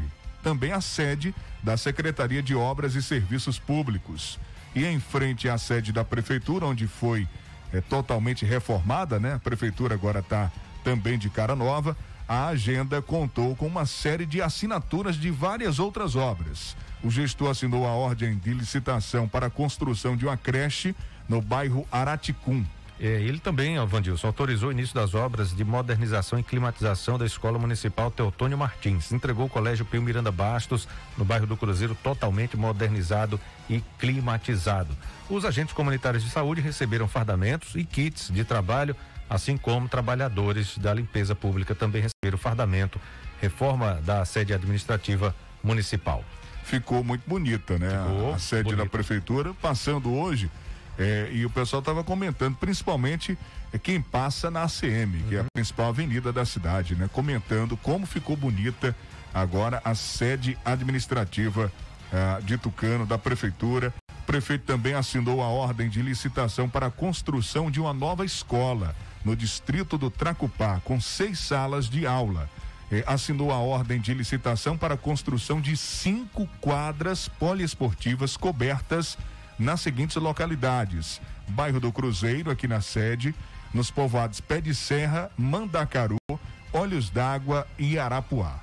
[0.44, 1.34] também a sede
[1.64, 4.40] da Secretaria de Obras e Serviços Públicos.
[4.76, 7.28] E em frente à sede da prefeitura, onde foi
[7.72, 9.34] eh, totalmente reformada, né?
[9.34, 10.52] A prefeitura agora está
[10.84, 11.96] também de cara nova.
[12.28, 16.76] A agenda contou com uma série de assinaturas de várias outras obras.
[17.04, 20.96] O gestor assinou a ordem de licitação para a construção de uma creche
[21.28, 22.66] no bairro Araticum.
[23.00, 27.26] É, ele também, ó, Vandilson, autorizou o início das obras de modernização e climatização da
[27.26, 29.12] Escola Municipal Teotônio Martins.
[29.12, 30.88] Entregou o Colégio Pio Miranda Bastos,
[31.18, 33.40] no bairro do Cruzeiro, totalmente modernizado
[33.70, 34.96] e climatizado.
[35.30, 38.96] Os agentes comunitários de saúde receberam fardamentos e kits de trabalho,
[39.30, 43.02] assim como trabalhadores da limpeza pública também receberam fardamento.
[43.42, 46.24] Reforma da sede administrativa municipal.
[46.64, 47.90] Ficou muito bonita, né?
[47.90, 50.50] Ficou a sede da prefeitura, passando hoje,
[50.98, 53.38] eh, e o pessoal estava comentando, principalmente
[53.72, 55.46] eh, quem passa na ACM, que é Uhum.
[55.46, 57.10] a principal avenida da cidade, né?
[57.12, 58.96] Comentando como ficou bonita
[59.34, 61.72] agora a sede administrativa
[62.12, 63.92] ah, de Tucano, da prefeitura.
[64.20, 68.96] O prefeito também assinou a ordem de licitação para a construção de uma nova escola
[69.26, 72.48] no distrito do Tracupá, com seis salas de aula.
[72.92, 79.18] Eh, assinou a ordem de licitação para a construção de cinco quadras poliesportivas cobertas
[79.64, 83.34] nas seguintes localidades: bairro do Cruzeiro, aqui na sede,
[83.74, 86.18] nos povoados Pé de Serra, Mandacaru,
[86.72, 88.60] Olhos d'Água e Arapuá.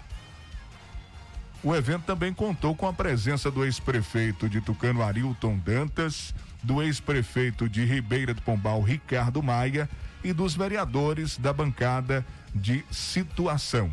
[1.63, 7.69] O evento também contou com a presença do ex-prefeito de Tucano, Arilton Dantas, do ex-prefeito
[7.69, 9.89] de Ribeira do Pombal, Ricardo Maia,
[10.23, 12.25] e dos vereadores da bancada
[12.55, 13.91] de situação.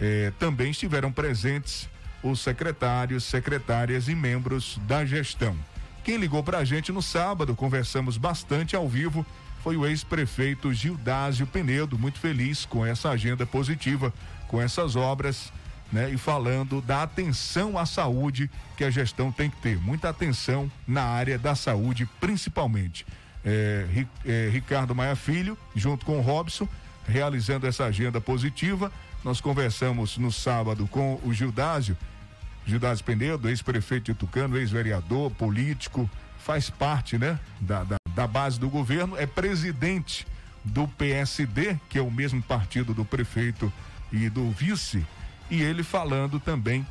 [0.00, 1.88] Eh, também estiveram presentes
[2.22, 5.56] os secretários, secretárias e membros da gestão.
[6.04, 9.24] Quem ligou para a gente no sábado, conversamos bastante ao vivo,
[9.62, 14.12] foi o ex-prefeito Gildásio Penedo, muito feliz com essa agenda positiva,
[14.46, 15.50] com essas obras,
[15.90, 16.10] né?
[16.10, 21.04] E falando da atenção à saúde que a gestão tem que ter, muita atenção na
[21.04, 23.06] área da saúde, principalmente.
[23.42, 26.68] É, é, Ricardo Maia Filho, junto com o Robson,
[27.08, 28.92] realizando essa agenda positiva.
[29.24, 31.96] Nós conversamos no sábado com o Gildásio,
[32.66, 36.08] Gildásio Penedo, ex-prefeito de Tucano, ex-vereador, político,
[36.38, 40.26] faz parte, né, da, da, da base do governo, é presidente
[40.64, 43.72] do PSD, que é o mesmo partido do prefeito
[44.12, 45.04] e do vice,
[45.50, 46.86] e ele falando também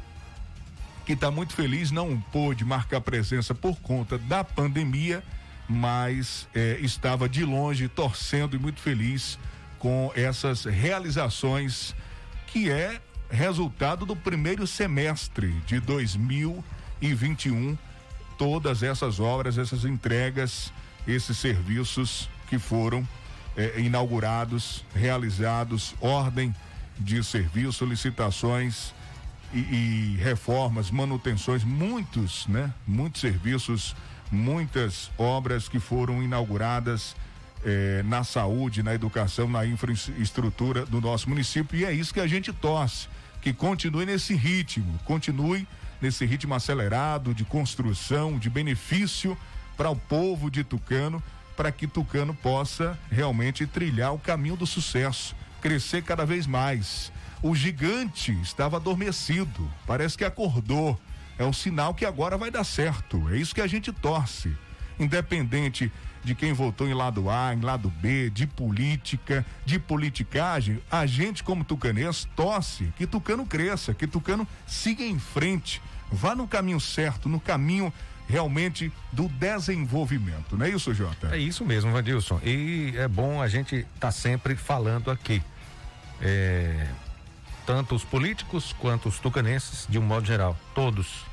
[1.05, 5.23] que está muito feliz, não pôde marcar presença por conta da pandemia,
[5.67, 9.37] mas eh, estava de longe torcendo e muito feliz
[9.79, 11.93] com essas realizações
[12.47, 13.01] que é
[13.33, 17.75] resultado do primeiro semestre de 2021.
[18.37, 20.71] Todas essas obras, essas entregas,
[21.07, 23.07] esses serviços que foram
[23.57, 26.55] eh, inaugurados, realizados, ordem
[26.99, 28.93] de serviço, licitações
[29.51, 32.71] e, e, reformas, manutenções, muitos, né?
[32.85, 33.95] Muitos serviços,
[34.31, 37.15] muitas obras que foram inauguradas
[37.65, 42.27] eh, na saúde, na educação, na infraestrutura do nosso município e é isso que a
[42.27, 43.07] gente torce
[43.43, 45.67] que continue nesse ritmo, continue
[46.01, 49.37] nesse ritmo acelerado de construção, de benefício
[49.75, 51.21] para o povo de Tucano,
[51.57, 57.11] para que Tucano possa realmente trilhar o caminho do sucesso, crescer cada vez mais.
[57.41, 60.97] O gigante estava adormecido, parece que acordou.
[61.37, 63.27] É um sinal que agora vai dar certo.
[63.29, 64.55] É isso que a gente torce.
[64.97, 65.91] Independente
[66.23, 71.43] de quem votou em lado A, em lado B, de política, de politicagem, a gente
[71.43, 77.27] como tucanês torce que Tucano cresça, que Tucano siga em frente, vá no caminho certo,
[77.27, 77.91] no caminho
[78.27, 81.35] realmente do desenvolvimento, não é isso, Jota?
[81.35, 82.39] É isso mesmo, Vandilson.
[82.43, 85.41] E é bom a gente estar tá sempre falando aqui.
[86.21, 86.87] É,
[87.65, 91.25] tanto os políticos quanto os tucanenses, de um modo geral, todos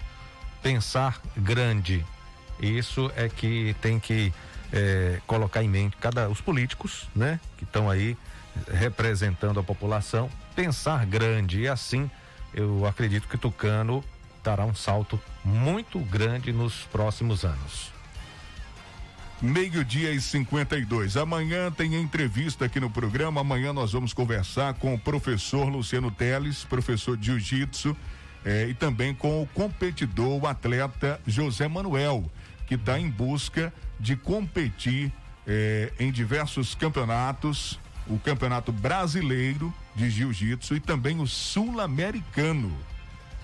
[0.62, 2.05] pensar grande.
[2.61, 4.32] Isso é que tem que
[4.73, 8.16] é, colocar em mente cada os políticos, né, que estão aí
[8.73, 12.11] representando a população, pensar grande e assim
[12.53, 14.05] eu acredito que Tucano
[14.43, 17.93] dará um salto muito grande nos próximos anos.
[19.41, 21.16] Meio-dia e 52.
[21.16, 23.41] Amanhã tem entrevista aqui no programa.
[23.41, 27.97] Amanhã nós vamos conversar com o professor Luciano Teles, professor de Jiu-Jitsu,
[28.45, 32.31] eh, e também com o competidor, o atleta José Manuel,
[32.66, 35.12] que está em busca de competir
[35.46, 42.76] eh, em diversos campeonatos, o Campeonato Brasileiro de Jiu-Jitsu e também o Sul-Americano,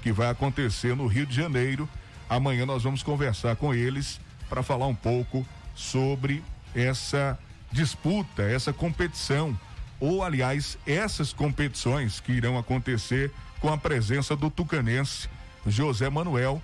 [0.02, 1.88] que vai acontecer no Rio de Janeiro.
[2.28, 6.42] Amanhã nós vamos conversar com eles para falar um pouco sobre
[6.74, 7.38] essa
[7.70, 9.59] disputa, essa competição,
[10.00, 13.30] ou aliás, essas competições que irão acontecer
[13.61, 15.28] com a presença do tucanense
[15.66, 16.62] José Manuel,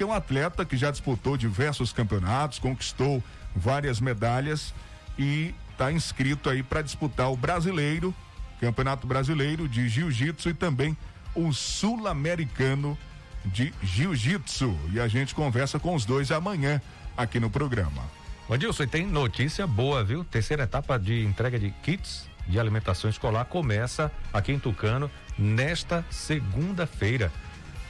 [0.00, 3.22] que é um atleta que já disputou diversos campeonatos, conquistou
[3.54, 4.72] várias medalhas
[5.18, 8.14] e está inscrito aí para disputar o brasileiro,
[8.62, 10.96] Campeonato Brasileiro de Jiu-Jitsu e também
[11.34, 12.96] o Sul-Americano
[13.44, 14.74] de Jiu-Jitsu.
[14.90, 16.80] E a gente conversa com os dois amanhã
[17.14, 18.02] aqui no programa.
[18.48, 20.24] Adilson, tem notícia boa, viu?
[20.24, 27.30] Terceira etapa de entrega de kits de alimentação escolar começa aqui em Tucano nesta segunda-feira.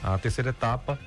[0.03, 0.99] A terceira etapa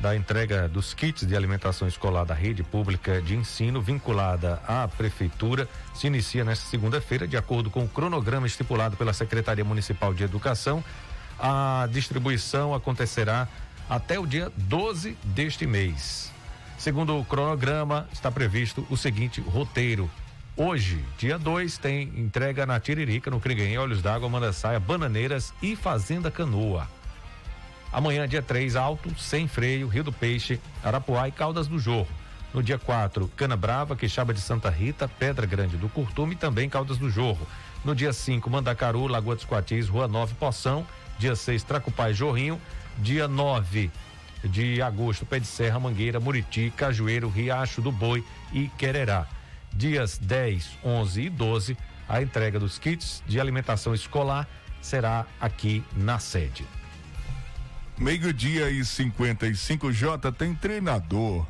[0.00, 5.68] da entrega dos kits de alimentação escolar da rede pública de ensino vinculada à prefeitura
[5.94, 10.84] se inicia nesta segunda-feira, de acordo com o cronograma estipulado pela Secretaria Municipal de Educação.
[11.38, 13.48] A distribuição acontecerá
[13.88, 16.32] até o dia 12 deste mês.
[16.78, 20.10] Segundo o cronograma, está previsto o seguinte roteiro.
[20.56, 26.30] Hoje, dia 2, tem entrega na Tiririca, no Criguém, Olhos d'Água, Mandaçaia, Bananeiras e Fazenda
[26.30, 26.88] Canoa.
[27.96, 32.10] Amanhã, dia 3, Alto, Sem Freio, Rio do Peixe, Arapuá e Caldas do Jorro.
[32.52, 36.68] No dia 4, Cana Brava, Queixaba de Santa Rita, Pedra Grande do Curtume e também
[36.68, 37.48] Caldas do Jorro.
[37.82, 40.86] No dia 5, Mandacaru, Lagoa dos Coatis, Rua 9, Poção.
[41.18, 42.60] Dia 6, Tracupá e Jorrinho.
[42.98, 43.90] Dia 9
[44.44, 48.22] de agosto, Pé de Serra, Mangueira, Muriti, Cajueiro, Riacho do Boi
[48.52, 49.26] e Quererá.
[49.72, 54.46] Dias 10, 11 e 12, a entrega dos kits de alimentação escolar
[54.82, 56.66] será aqui na sede.
[57.98, 61.46] Meio-dia e 55 J tem treinador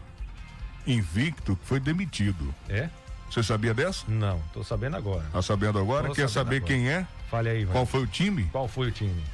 [0.87, 2.55] invicto que foi demitido.
[2.69, 2.89] É?
[3.29, 4.05] Você sabia dessa?
[4.07, 5.25] Não, tô sabendo agora.
[5.33, 6.09] Tá sabendo agora?
[6.09, 6.73] Tô Quer saber agora.
[6.73, 7.07] quem é?
[7.29, 7.73] Fale aí, vai.
[7.75, 8.45] Qual foi o time?
[8.53, 9.25] Qual foi o time?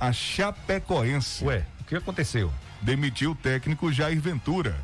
[0.00, 1.44] A Chapecoense.
[1.44, 2.50] Ué, o que aconteceu?
[2.80, 4.74] Demitiu o técnico Jair Ventura.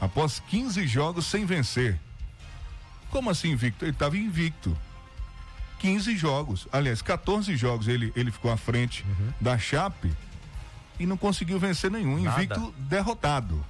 [0.00, 1.98] Após 15 jogos sem vencer.
[3.10, 3.84] Como assim invicto?
[3.84, 4.76] Ele estava invicto.
[5.78, 9.04] 15 jogos, aliás, 14 jogos ele, ele ficou à frente
[9.40, 10.10] da Chape
[10.98, 12.22] e não conseguiu vencer nenhum.
[12.22, 12.42] Nada.
[12.42, 13.64] Invicto derrotado.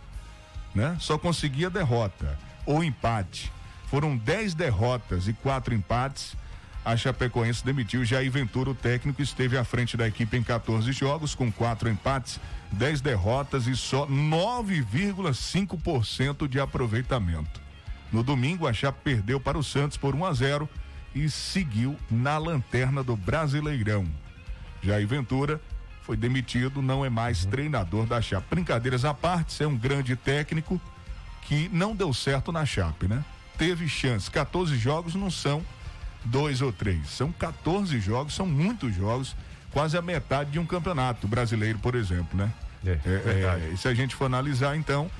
[0.74, 0.96] Né?
[0.98, 3.52] Só conseguia derrota ou empate.
[3.86, 6.36] Foram 10 derrotas e quatro empates.
[6.84, 11.34] A Chapecoense demitiu Jair Ventura, o técnico, esteve à frente da equipe em 14 jogos,
[11.34, 12.38] com quatro empates,
[12.72, 17.62] 10 derrotas e só 9,5% de aproveitamento.
[18.12, 20.68] No domingo, a Chape perdeu para o Santos por 1 a 0
[21.14, 24.06] e seguiu na lanterna do Brasileirão.
[24.82, 25.58] Jair Ventura
[26.04, 28.46] foi demitido, não é mais treinador da Chape.
[28.50, 30.80] Brincadeiras à parte, é um grande técnico
[31.42, 33.24] que não deu certo na Chape, né?
[33.56, 34.30] Teve chance.
[34.30, 35.64] 14 jogos não são
[36.24, 37.08] dois ou três.
[37.08, 39.34] São 14 jogos, são muitos jogos,
[39.70, 42.52] quase a metade de um campeonato brasileiro, por exemplo, né?
[42.84, 43.70] É, verdade.
[43.72, 45.10] e se a gente for analisar, então,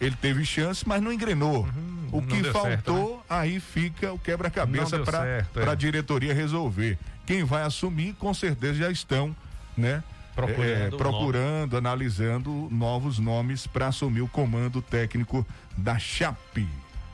[0.00, 1.64] ele teve chance, mas não engrenou.
[2.10, 5.44] o Uhum, não que faltou, certo, aí fica o quebra-cabeça para é.
[5.70, 6.98] a diretoria resolver.
[7.24, 9.34] Quem vai assumir, com certeza já estão,
[9.76, 10.02] né?
[10.34, 16.66] Procurando é, o procurando, analisando novos nomes para assumir o comando técnico da Chape.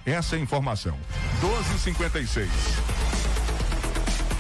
[0.06, 0.96] Essa é a informação.
[1.40, 2.48] 12:56.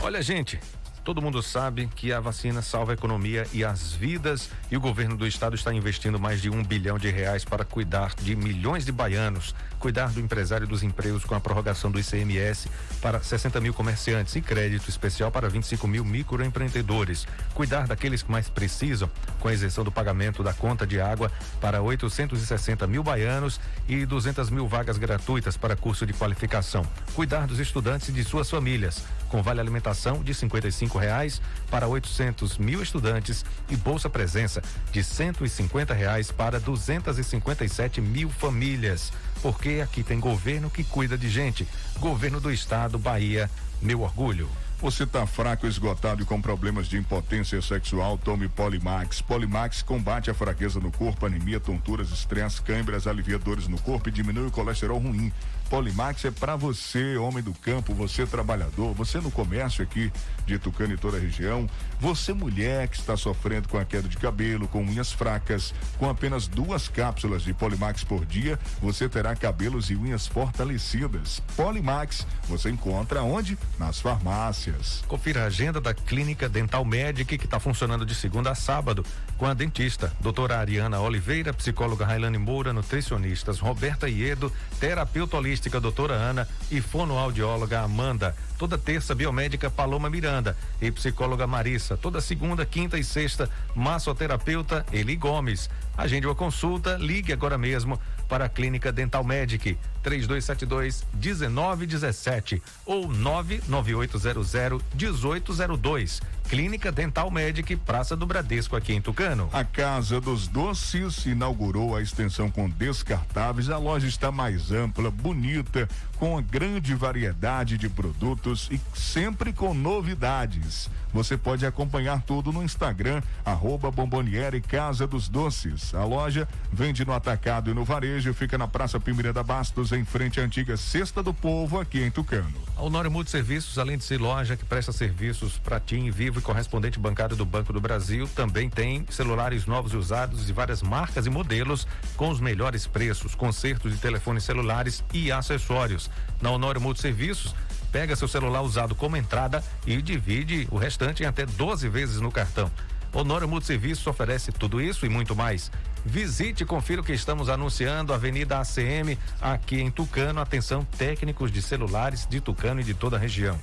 [0.00, 0.60] Olha, gente,
[1.04, 5.16] todo mundo sabe que a vacina salva a economia e as vidas e o governo
[5.16, 8.92] do estado está investindo mais de um bilhão de reais para cuidar de milhões de
[8.92, 12.68] baianos, cuidar do empresário dos empregos com a prorrogação do ICMS
[13.00, 18.48] para 60 mil comerciantes e crédito especial para 25 mil microempreendedores, cuidar daqueles que mais
[18.48, 19.10] precisam
[19.40, 24.50] com a isenção do pagamento da conta de água para 860 mil baianos e 200
[24.50, 29.42] mil vagas gratuitas para curso de qualificação, cuidar dos estudantes e de suas famílias com
[29.42, 36.32] vale alimentação de 55 reais para 800 mil estudantes e bolsa presença de 150 reais
[36.32, 39.12] para 257 mil famílias.
[39.42, 41.66] Porque aqui tem governo que cuida de gente.
[41.98, 44.48] Governo do Estado, Bahia, meu orgulho.
[44.80, 48.16] Você está fraco, esgotado e com problemas de impotência sexual?
[48.16, 49.20] Tome Polimax.
[49.20, 54.12] Polimax combate a fraqueza no corpo, anemia, tonturas, estresse, câimbras, alivia dores no corpo e
[54.12, 55.32] diminui o colesterol ruim.
[55.68, 60.10] Polimax é para você, homem do campo, você trabalhador, você no comércio aqui
[60.46, 61.68] de Tucano e toda a região,
[62.00, 66.48] você mulher que está sofrendo com a queda de cabelo, com unhas fracas, com apenas
[66.48, 71.42] duas cápsulas de Polimax por dia, você terá cabelos e unhas fortalecidas.
[71.54, 73.58] Polimax você encontra onde?
[73.78, 75.04] Nas farmácias.
[75.06, 79.04] Confira a agenda da Clínica Dental Medic, que está funcionando de segunda a sábado,
[79.36, 84.50] com a dentista, doutora Ariana Oliveira, psicóloga Railane Moura, nutricionistas Roberta Iedo,
[84.80, 85.36] terapeuta
[85.80, 88.36] doutora Ana e fonoaudióloga Amanda.
[88.56, 91.96] Toda terça, biomédica Paloma Miranda e psicóloga Marissa.
[91.96, 95.68] Toda segunda, quinta e sexta, massoterapeuta Eli Gomes.
[95.96, 104.82] Agende uma consulta, ligue agora mesmo para a Clínica Dental Medic 3272 1917 ou 99800
[104.94, 106.20] 1802.
[106.48, 109.50] Clínica Dental Medic, Praça do Bradesco, aqui em Tucano.
[109.52, 113.68] A Casa dos Doces inaugurou a extensão com descartáveis.
[113.68, 115.86] A loja está mais ampla, bonita,
[116.16, 120.88] com uma grande variedade de produtos e sempre com novidades.
[121.12, 125.94] Você pode acompanhar tudo no Instagram, arroba Bomboniere Casa dos Doces.
[125.94, 130.40] A loja vende no atacado e no varejo, fica na Praça Pimiranda Bastos, em frente
[130.40, 132.52] à antiga Cesta do Povo, aqui em Tucano.
[132.76, 136.98] A Honório Multiserviços, além de ser loja que presta serviços para TIM, Vivo e correspondente
[136.98, 141.30] bancário do Banco do Brasil, também tem celulares novos e usados de várias marcas e
[141.30, 141.86] modelos
[142.16, 146.10] com os melhores preços, consertos de telefones celulares e acessórios.
[146.40, 147.54] Na Honório Multiserviços,
[147.90, 152.30] pega seu celular usado como entrada e divide o restante em até 12 vezes no
[152.30, 152.70] cartão.
[153.12, 155.70] Honório Multiserviços oferece tudo isso e muito mais.
[156.04, 160.40] Visite e confira o que estamos anunciando, Avenida ACM, aqui em Tucano.
[160.40, 163.58] Atenção, técnicos de celulares de Tucano e de toda a região.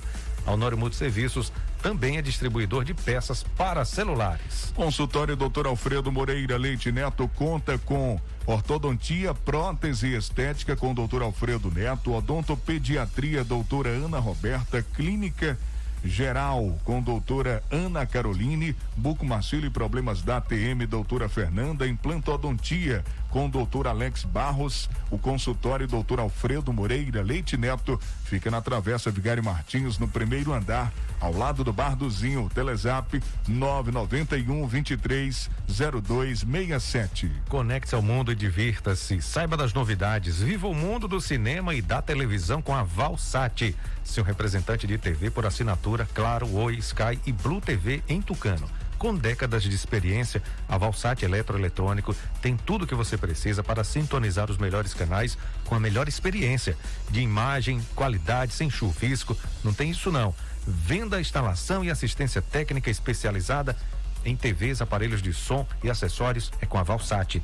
[0.46, 4.72] A Honório Multiserviços também é distribuidor de peças para celulares.
[4.74, 5.66] Consultório Dr.
[5.66, 11.22] Alfredo Moreira Leite Neto conta com ortodontia, prótese estética com Dr.
[11.22, 15.58] Alfredo Neto, odontopediatria doutora Ana Roberta, clínica
[16.06, 23.48] geral com doutora Ana Caroline, bucomacilo e problemas da ATM, doutora Fernanda, implantodontia, com o
[23.48, 24.88] doutor Alex Barros.
[25.10, 30.92] O consultório doutor Alfredo Moreira Leite Neto fica na Travessa Vigário Martins, no primeiro andar,
[31.20, 32.50] ao lado do Bar do Zinho.
[32.52, 37.30] Telezap 991 23 0267.
[37.48, 39.20] Conecte-se ao mundo e divirta-se.
[39.20, 40.40] Saiba das novidades.
[40.40, 43.74] Viva o mundo do cinema e da televisão com a Valsat,
[44.04, 48.68] seu representante de TV por assinatura, Claro, Oi, Sky e Blue TV em Tucano.
[48.98, 54.50] Com décadas de experiência, a Valsat Eletroeletrônico tem tudo o que você precisa para sintonizar
[54.50, 55.36] os melhores canais
[55.66, 56.76] com a melhor experiência
[57.10, 59.36] de imagem, qualidade, sem chuvisco.
[59.62, 60.34] Não tem isso não.
[60.66, 63.76] Venda, instalação e assistência técnica especializada
[64.24, 67.42] em TVs, aparelhos de som e acessórios é com a Valsat.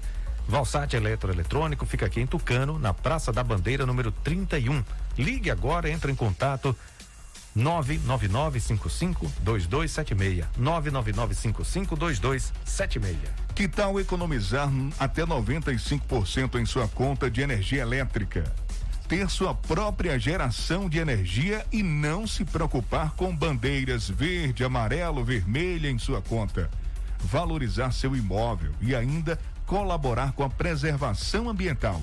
[0.49, 4.83] Valsat Eletroeletrônico fica aqui em Tucano, na Praça da Bandeira, número 31.
[5.17, 6.77] Ligue agora, entre em contato
[7.57, 10.45] 999552276.
[10.59, 13.21] 999552276.
[13.55, 18.43] Que tal economizar até 95% em sua conta de energia elétrica?
[19.07, 25.91] Ter sua própria geração de energia e não se preocupar com bandeiras verde, amarelo, vermelha
[25.91, 26.71] em sua conta.
[27.19, 32.03] Valorizar seu imóvel e ainda colaborar com a preservação ambiental.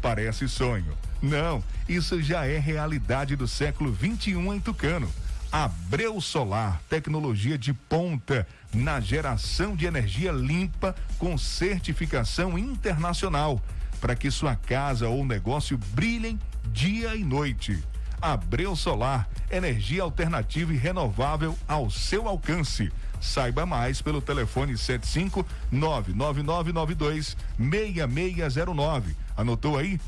[0.00, 0.96] Parece sonho.
[1.20, 5.10] Não, isso já é realidade do século 21 em Tucano.
[5.50, 13.60] Abreu Solar, tecnologia de ponta na geração de energia limpa com certificação internacional,
[14.00, 17.82] para que sua casa ou negócio brilhem dia e noite.
[18.20, 22.92] Abreu Solar, energia alternativa e renovável ao seu alcance.
[23.20, 29.16] Saiba mais pelo telefone 75 99992 6609.
[29.36, 30.00] Anotou aí?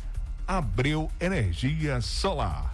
[0.46, 2.72] Abreu Energia Solar.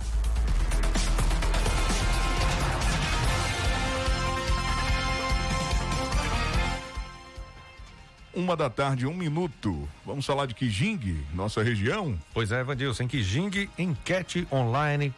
[8.34, 9.89] Uma da tarde, um minuto.
[10.05, 12.18] Vamos falar de Kijing, nossa região?
[12.34, 15.14] Pois é, Vandilson, em Kijing, enquete online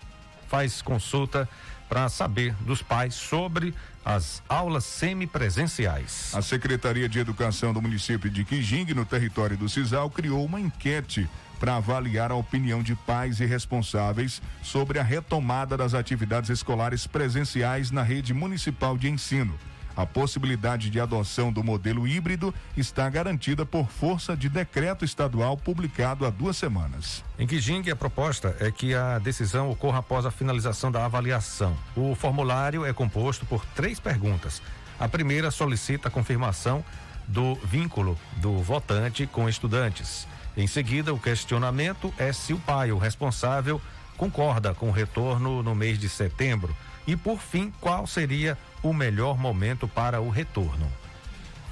[0.48, 1.48] faz consulta
[1.88, 3.74] para saber dos pais sobre
[4.04, 6.34] as aulas semipresenciais.
[6.34, 11.28] A Secretaria de Educação do município de Kijing, no território do Cisal, criou uma enquete
[11.58, 17.90] para avaliar a opinião de pais e responsáveis sobre a retomada das atividades escolares presenciais
[17.90, 19.58] na rede municipal de ensino.
[19.98, 26.24] A possibilidade de adoção do modelo híbrido está garantida por força de decreto estadual publicado
[26.24, 27.24] há duas semanas.
[27.36, 31.76] Em Kijing, a proposta é que a decisão ocorra após a finalização da avaliação.
[31.96, 34.62] O formulário é composto por três perguntas.
[35.00, 36.84] A primeira solicita a confirmação
[37.26, 40.28] do vínculo do votante com estudantes.
[40.56, 43.82] Em seguida, o questionamento é se o pai, o responsável,
[44.16, 46.72] concorda com o retorno no mês de setembro.
[47.08, 50.86] E, por fim, qual seria o melhor momento para o retorno?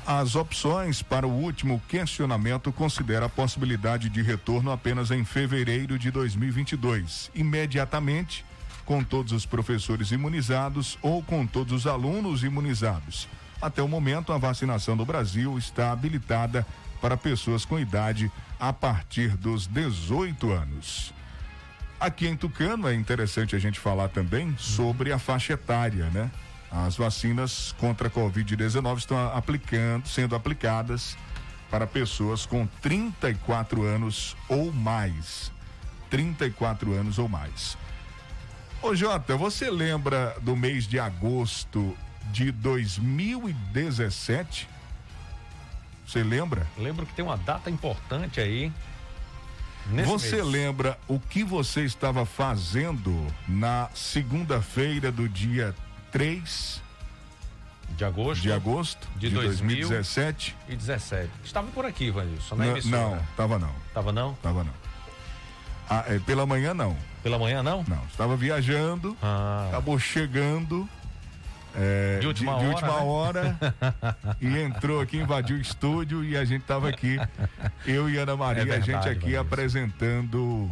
[0.06, 6.10] As opções para o último questionamento considera a possibilidade de retorno apenas em fevereiro de
[6.10, 8.46] 2022, imediatamente,
[8.86, 13.28] com todos os professores imunizados ou com todos os alunos imunizados.
[13.60, 16.66] Até o momento, a vacinação do Brasil está habilitada
[16.98, 21.12] para pessoas com idade a partir dos 18 anos.
[21.98, 26.30] Aqui em Tucano é interessante a gente falar também sobre a faixa etária, né?
[26.70, 31.16] As vacinas contra a Covid-19 estão aplicando, sendo aplicadas
[31.70, 35.50] para pessoas com 34 anos ou mais.
[36.10, 37.78] 34 anos ou mais.
[38.82, 41.96] Ô Jota, você lembra do mês de agosto
[42.30, 44.68] de 2017?
[46.06, 46.66] Você lembra?
[46.76, 48.70] Lembro que tem uma data importante aí.
[50.04, 50.48] Você mês.
[50.48, 55.74] lembra o que você estava fazendo na segunda-feira do dia
[56.10, 56.82] 3
[57.90, 61.30] de agosto de agosto de, de 2017 e 17.
[61.44, 62.96] Estava por aqui, Vanilson, na emissora.
[62.96, 63.74] Não, estava não.
[63.88, 64.32] Estava não?
[64.32, 64.72] Estava não.
[65.88, 66.96] Ah, é, pela manhã não.
[67.22, 67.84] Pela manhã não?
[67.88, 69.66] Não, estava viajando, ah.
[69.68, 70.88] acabou chegando
[71.76, 73.04] é, de última de, hora, de última né?
[73.04, 73.56] hora
[74.40, 77.18] e entrou aqui, invadiu o estúdio e a gente estava aqui,
[77.86, 79.40] eu e Ana Maria, É verdade, a gente aqui Vanilson.
[79.42, 80.70] apresentando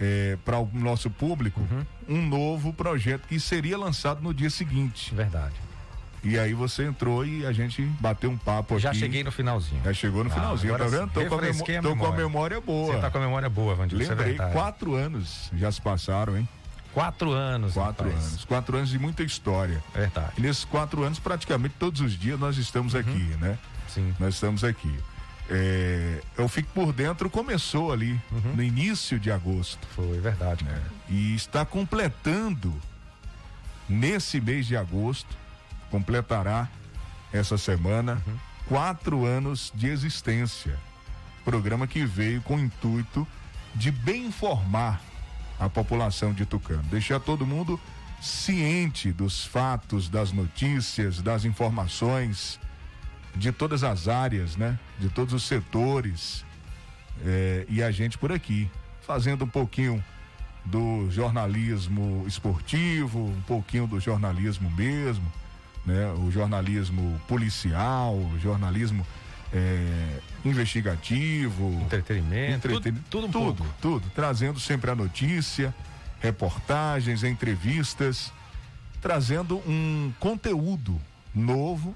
[0.00, 1.86] é, para o nosso público Uhum.
[2.18, 5.14] um novo projeto que seria lançado no dia seguinte.
[5.14, 5.54] Verdade.
[6.24, 8.98] E aí você entrou e a gente bateu um papo Já aqui.
[8.98, 9.80] cheguei no finalzinho.
[9.84, 11.08] Já chegou no Ah, finalzinho, tá vendo?
[11.12, 12.60] Tô, com memó- tô com a memória.
[12.60, 12.94] boa.
[12.94, 14.52] Você tá com a memória boa, isso é Lembrei, verdade.
[14.52, 16.48] quatro anos já se passaram, hein?
[16.96, 17.74] Quatro anos.
[17.74, 18.26] Quatro rapaz.
[18.26, 18.44] anos.
[18.46, 19.84] Quatro anos de muita história.
[19.94, 20.32] Verdade.
[20.38, 23.58] E nesses quatro anos, praticamente todos os dias nós estamos aqui, né?
[23.86, 24.14] Sim.
[24.18, 24.98] Nós estamos aqui.
[25.50, 28.18] É, eu fico por dentro, começou ali
[28.54, 29.86] no início de agosto.
[29.94, 30.82] Foi verdade, né?
[31.06, 32.74] E está completando
[33.86, 35.36] nesse mês de agosto,
[35.90, 36.66] completará
[37.30, 38.22] essa semana
[38.66, 40.78] quatro anos de existência.
[41.44, 43.28] Programa que veio com o intuito
[43.74, 44.98] de bem informar
[45.58, 47.80] a população de Tucano, deixar todo mundo
[48.20, 52.58] ciente dos fatos, das notícias, das informações
[53.34, 54.78] de todas as áreas, né?
[54.98, 56.44] De todos os setores.
[57.24, 58.70] É, e a gente por aqui,
[59.02, 60.02] fazendo um pouquinho
[60.64, 65.30] do jornalismo esportivo, um pouquinho do jornalismo mesmo,
[65.84, 66.10] né?
[66.12, 69.06] O jornalismo policial, o jornalismo
[69.52, 72.92] é, investigativo, entretenimento, entreten...
[72.92, 73.74] tudo, tudo, um tudo, pouco.
[73.80, 75.74] tudo, trazendo sempre a notícia,
[76.20, 78.32] reportagens, entrevistas,
[79.00, 81.00] trazendo um conteúdo
[81.34, 81.94] novo.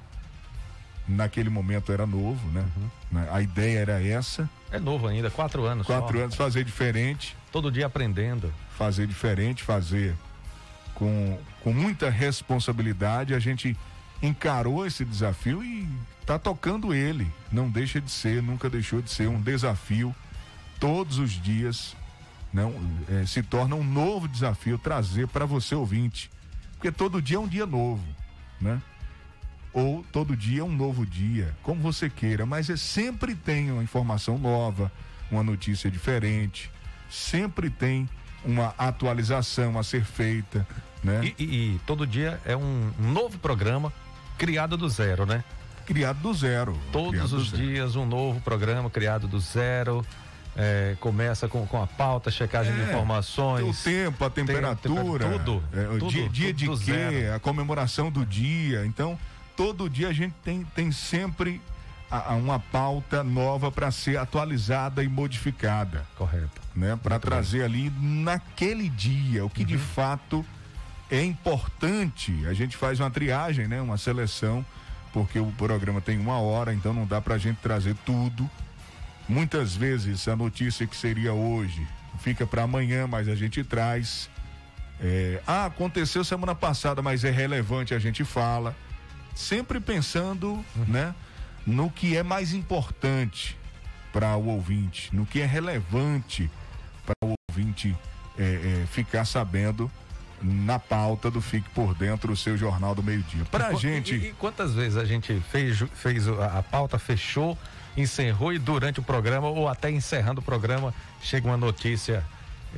[1.09, 2.65] Naquele momento era novo, né?
[3.11, 3.29] Né?
[3.33, 4.49] A ideia era essa.
[4.71, 5.85] É novo ainda, quatro anos.
[5.85, 6.25] Quatro só.
[6.25, 7.37] anos, fazer diferente.
[7.51, 8.53] Todo dia aprendendo.
[8.79, 10.15] Fazer diferente, fazer
[10.95, 13.35] com, com muita responsabilidade.
[13.35, 13.77] A gente
[14.23, 15.89] encarou esse desafio e
[16.21, 17.31] está tocando ele.
[17.51, 20.15] Não deixa de ser, nunca deixou de ser um desafio.
[20.79, 21.97] Todos os dias
[22.53, 22.75] não
[23.09, 26.31] é, se torna um novo desafio trazer para você ouvinte,
[26.73, 28.05] porque todo dia é um dia novo,
[28.61, 28.81] né?
[29.73, 33.83] Ou todo dia é um novo dia, como você queira, mas é sempre tem uma
[33.83, 34.91] informação nova,
[35.31, 36.71] uma notícia diferente,
[37.09, 38.09] sempre tem
[38.45, 40.67] uma atualização a ser feita,
[41.05, 41.33] né?
[41.39, 43.93] E, e, e todo dia é um novo programa
[44.41, 45.45] criado do zero, né?
[45.85, 46.79] Criado do zero.
[46.91, 47.63] Todos criado os zero.
[47.63, 50.03] dias um novo programa criado do zero.
[50.57, 53.81] É, começa com, com a pauta, checagem de É, informações.
[53.81, 57.35] O tempo, a temperatura, tudo, é, o tudo, dia, dia tudo de quê, zero.
[57.35, 58.85] a comemoração do dia.
[58.87, 59.19] Então,
[59.57, 61.61] todo dia a gente tem, tem sempre
[62.11, 66.05] a- a uma pauta nova para ser atualizada e modificada.
[66.17, 66.61] Correto.
[66.75, 66.99] Né?
[67.01, 69.67] Para trazer ali naquele dia o que Uhum.
[69.69, 70.45] de fato
[71.11, 72.47] é importante.
[72.47, 73.81] A gente faz uma triagem, né?
[73.81, 74.65] Uma seleção,
[75.13, 78.49] porque o programa tem uma hora, então não dá para a gente trazer tudo.
[79.29, 81.87] Muitas vezes a notícia que seria hoje
[82.21, 84.31] fica para amanhã, mas a gente traz.
[85.01, 88.77] É, ah, aconteceu semana passada, mas é relevante, a gente fala.
[89.35, 91.15] Sempre pensando, né,
[91.67, 93.57] no que é mais importante
[94.13, 96.51] para o ouvinte, no que é relevante
[97.07, 97.97] para o ouvinte
[98.39, 98.43] é,
[98.83, 99.91] é, ficar sabendo
[100.43, 103.45] na pauta do Fique por Dentro, o seu jornal do meio-dia.
[103.51, 104.15] Para a E gente.
[104.15, 107.59] E, e quantas vezes a gente fez, fez a, a pauta, fechou,
[107.97, 112.25] encerrou e durante o programa, ou até encerrando o programa, chega uma notícia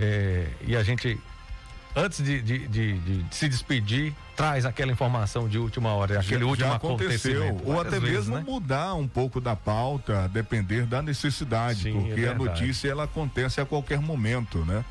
[0.00, 1.20] é, e a gente,
[1.94, 6.46] antes de, de- de- de se despedir, traz aquela informação de última hora, aquele já,
[6.46, 7.60] último já aconteceu.
[7.64, 8.44] Ou até vezes, mesmo né?
[8.46, 12.44] mudar um pouco da pauta, a depender da necessidade, Sim, é porque a verdade.
[12.44, 14.84] notícia ela acontece a qualquer momento, né?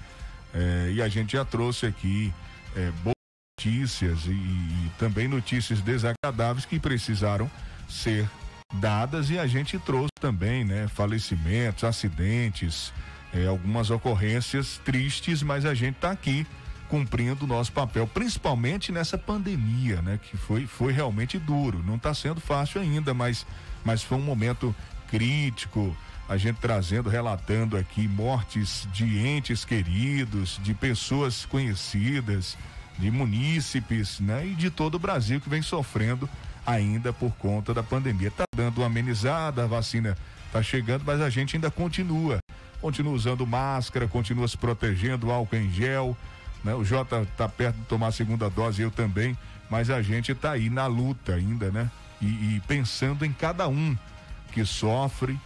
[0.53, 2.31] É, e a gente já trouxe aqui
[2.75, 3.15] é, boas
[3.59, 7.49] notícias e, e também notícias desagradáveis que precisaram
[7.87, 8.27] ser
[8.73, 10.87] dadas e a gente trouxe também, né?
[10.87, 12.93] Falecimentos, acidentes,
[13.33, 16.45] é, algumas ocorrências tristes, mas a gente está aqui
[16.89, 20.19] cumprindo o nosso papel, principalmente nessa pandemia, né?
[20.21, 21.81] Que foi, foi realmente duro.
[21.85, 23.45] Não está sendo fácil ainda, mas,
[23.83, 24.75] mas foi um momento
[25.07, 25.95] crítico.
[26.31, 32.57] A gente trazendo, relatando aqui mortes de entes queridos, de pessoas conhecidas,
[32.97, 34.47] de munícipes, né?
[34.47, 36.29] E de todo o Brasil que vem sofrendo
[36.65, 38.31] ainda por conta da pandemia.
[38.31, 40.17] Tá dando uma amenizada, a vacina
[40.53, 42.39] tá chegando, mas a gente ainda continua.
[42.79, 46.15] Continua usando máscara, continua se protegendo, álcool em gel,
[46.63, 46.73] né?
[46.73, 49.37] O Jota tá perto de tomar a segunda dose, eu também,
[49.69, 51.91] mas a gente tá aí na luta ainda, né?
[52.21, 53.97] E, e pensando em cada um
[54.53, 55.37] que sofre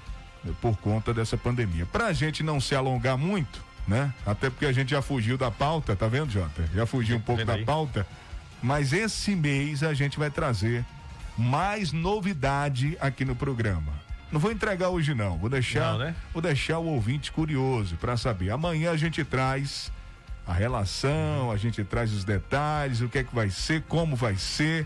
[0.62, 1.86] por conta dessa pandemia.
[1.86, 4.14] Pra gente não se alongar muito, né?
[4.26, 6.68] Até porque a gente já fugiu da pauta, tá vendo, Jota?
[6.74, 7.66] Já fugiu um pouco da aí?
[7.66, 8.06] pauta.
[8.62, 10.84] Mas esse mês a gente vai trazer
[11.38, 13.94] mais novidade aqui no programa.
[14.32, 16.16] Não vou entregar hoje não, vou deixar, Não, né?
[16.34, 18.50] vou deixar o ouvinte curioso para saber.
[18.50, 19.92] Amanhã a gente traz
[20.48, 24.36] a relação, a gente traz os detalhes, o que é que vai ser, como vai
[24.36, 24.86] ser,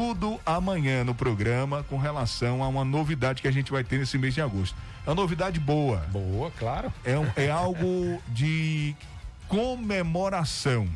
[0.00, 4.18] tudo amanhã no programa com relação a uma novidade que a gente vai ter nesse
[4.18, 4.76] mês de agosto.
[5.06, 6.04] É uma novidade boa.
[6.12, 6.92] Boa, claro.
[7.02, 8.94] É, um- é algo de
[9.48, 10.86] comemoração,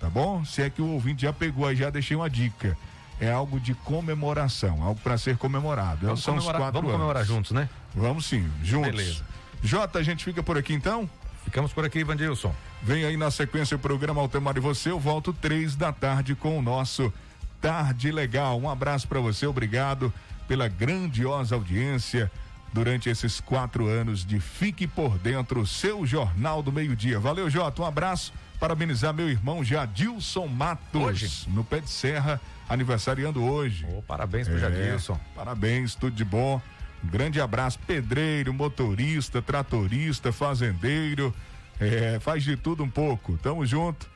[0.00, 0.44] tá bom?
[0.44, 2.76] Se é que o ouvinte já pegou aí, já deixei uma dica.
[3.20, 6.06] É algo de comemoração, algo para ser comemorado.
[6.06, 7.28] Vamos São os comemorar- quatro vamos comemorar anos.
[7.28, 7.68] juntos, né?
[7.94, 8.90] Vamos sim, juntos.
[8.90, 9.22] Beleza.
[9.62, 11.08] Jota, a gente fica por aqui então?
[11.44, 12.52] Ficamos por aqui, Vandilson.
[12.82, 14.90] Vem aí na sequência o programa Altemar e você.
[14.90, 17.12] Eu volto três da tarde com o nosso
[17.60, 18.58] Tarde Legal.
[18.58, 20.12] Um abraço para você, obrigado
[20.48, 22.30] pela grandiosa audiência
[22.72, 27.18] durante esses quatro anos de Fique por Dentro, seu Jornal do Meio-Dia.
[27.18, 27.82] Valeu, Jota.
[27.82, 28.32] Um abraço.
[28.58, 31.02] Parabenizar meu irmão Jadilson Matos.
[31.02, 31.48] Hoje?
[31.48, 33.86] No pé de serra, aniversariando hoje.
[34.06, 35.18] parabéns pro Jadilson.
[35.34, 36.60] Parabéns, tudo de bom.
[37.02, 41.34] Grande abraço, pedreiro, motorista, tratorista, fazendeiro,
[41.80, 43.38] é, faz de tudo um pouco.
[43.38, 44.06] Tamo junto.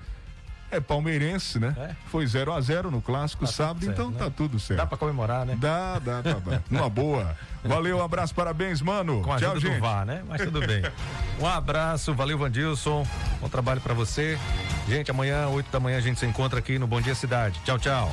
[0.70, 1.74] É palmeirense, né?
[1.76, 1.94] É.
[2.06, 4.18] Foi 0 a 0 no clássico tá sábado, certo, então né?
[4.18, 4.78] tá tudo certo.
[4.78, 5.56] Dá pra comemorar, né?
[5.58, 6.32] Dá, dá, dá.
[6.34, 6.60] dá.
[6.70, 7.36] Uma boa.
[7.62, 9.22] Valeu, um abraço, parabéns, mano.
[9.22, 9.80] Com a Tchau, gente.
[10.06, 10.22] Né?
[10.28, 10.82] Mas tudo bem.
[11.40, 13.04] Um abraço, valeu, Vandilson.
[13.40, 14.38] Bom trabalho para você.
[14.88, 17.60] Gente, amanhã, 8 da manhã, a gente se encontra aqui no Bom Dia Cidade.
[17.64, 18.12] Tchau, tchau.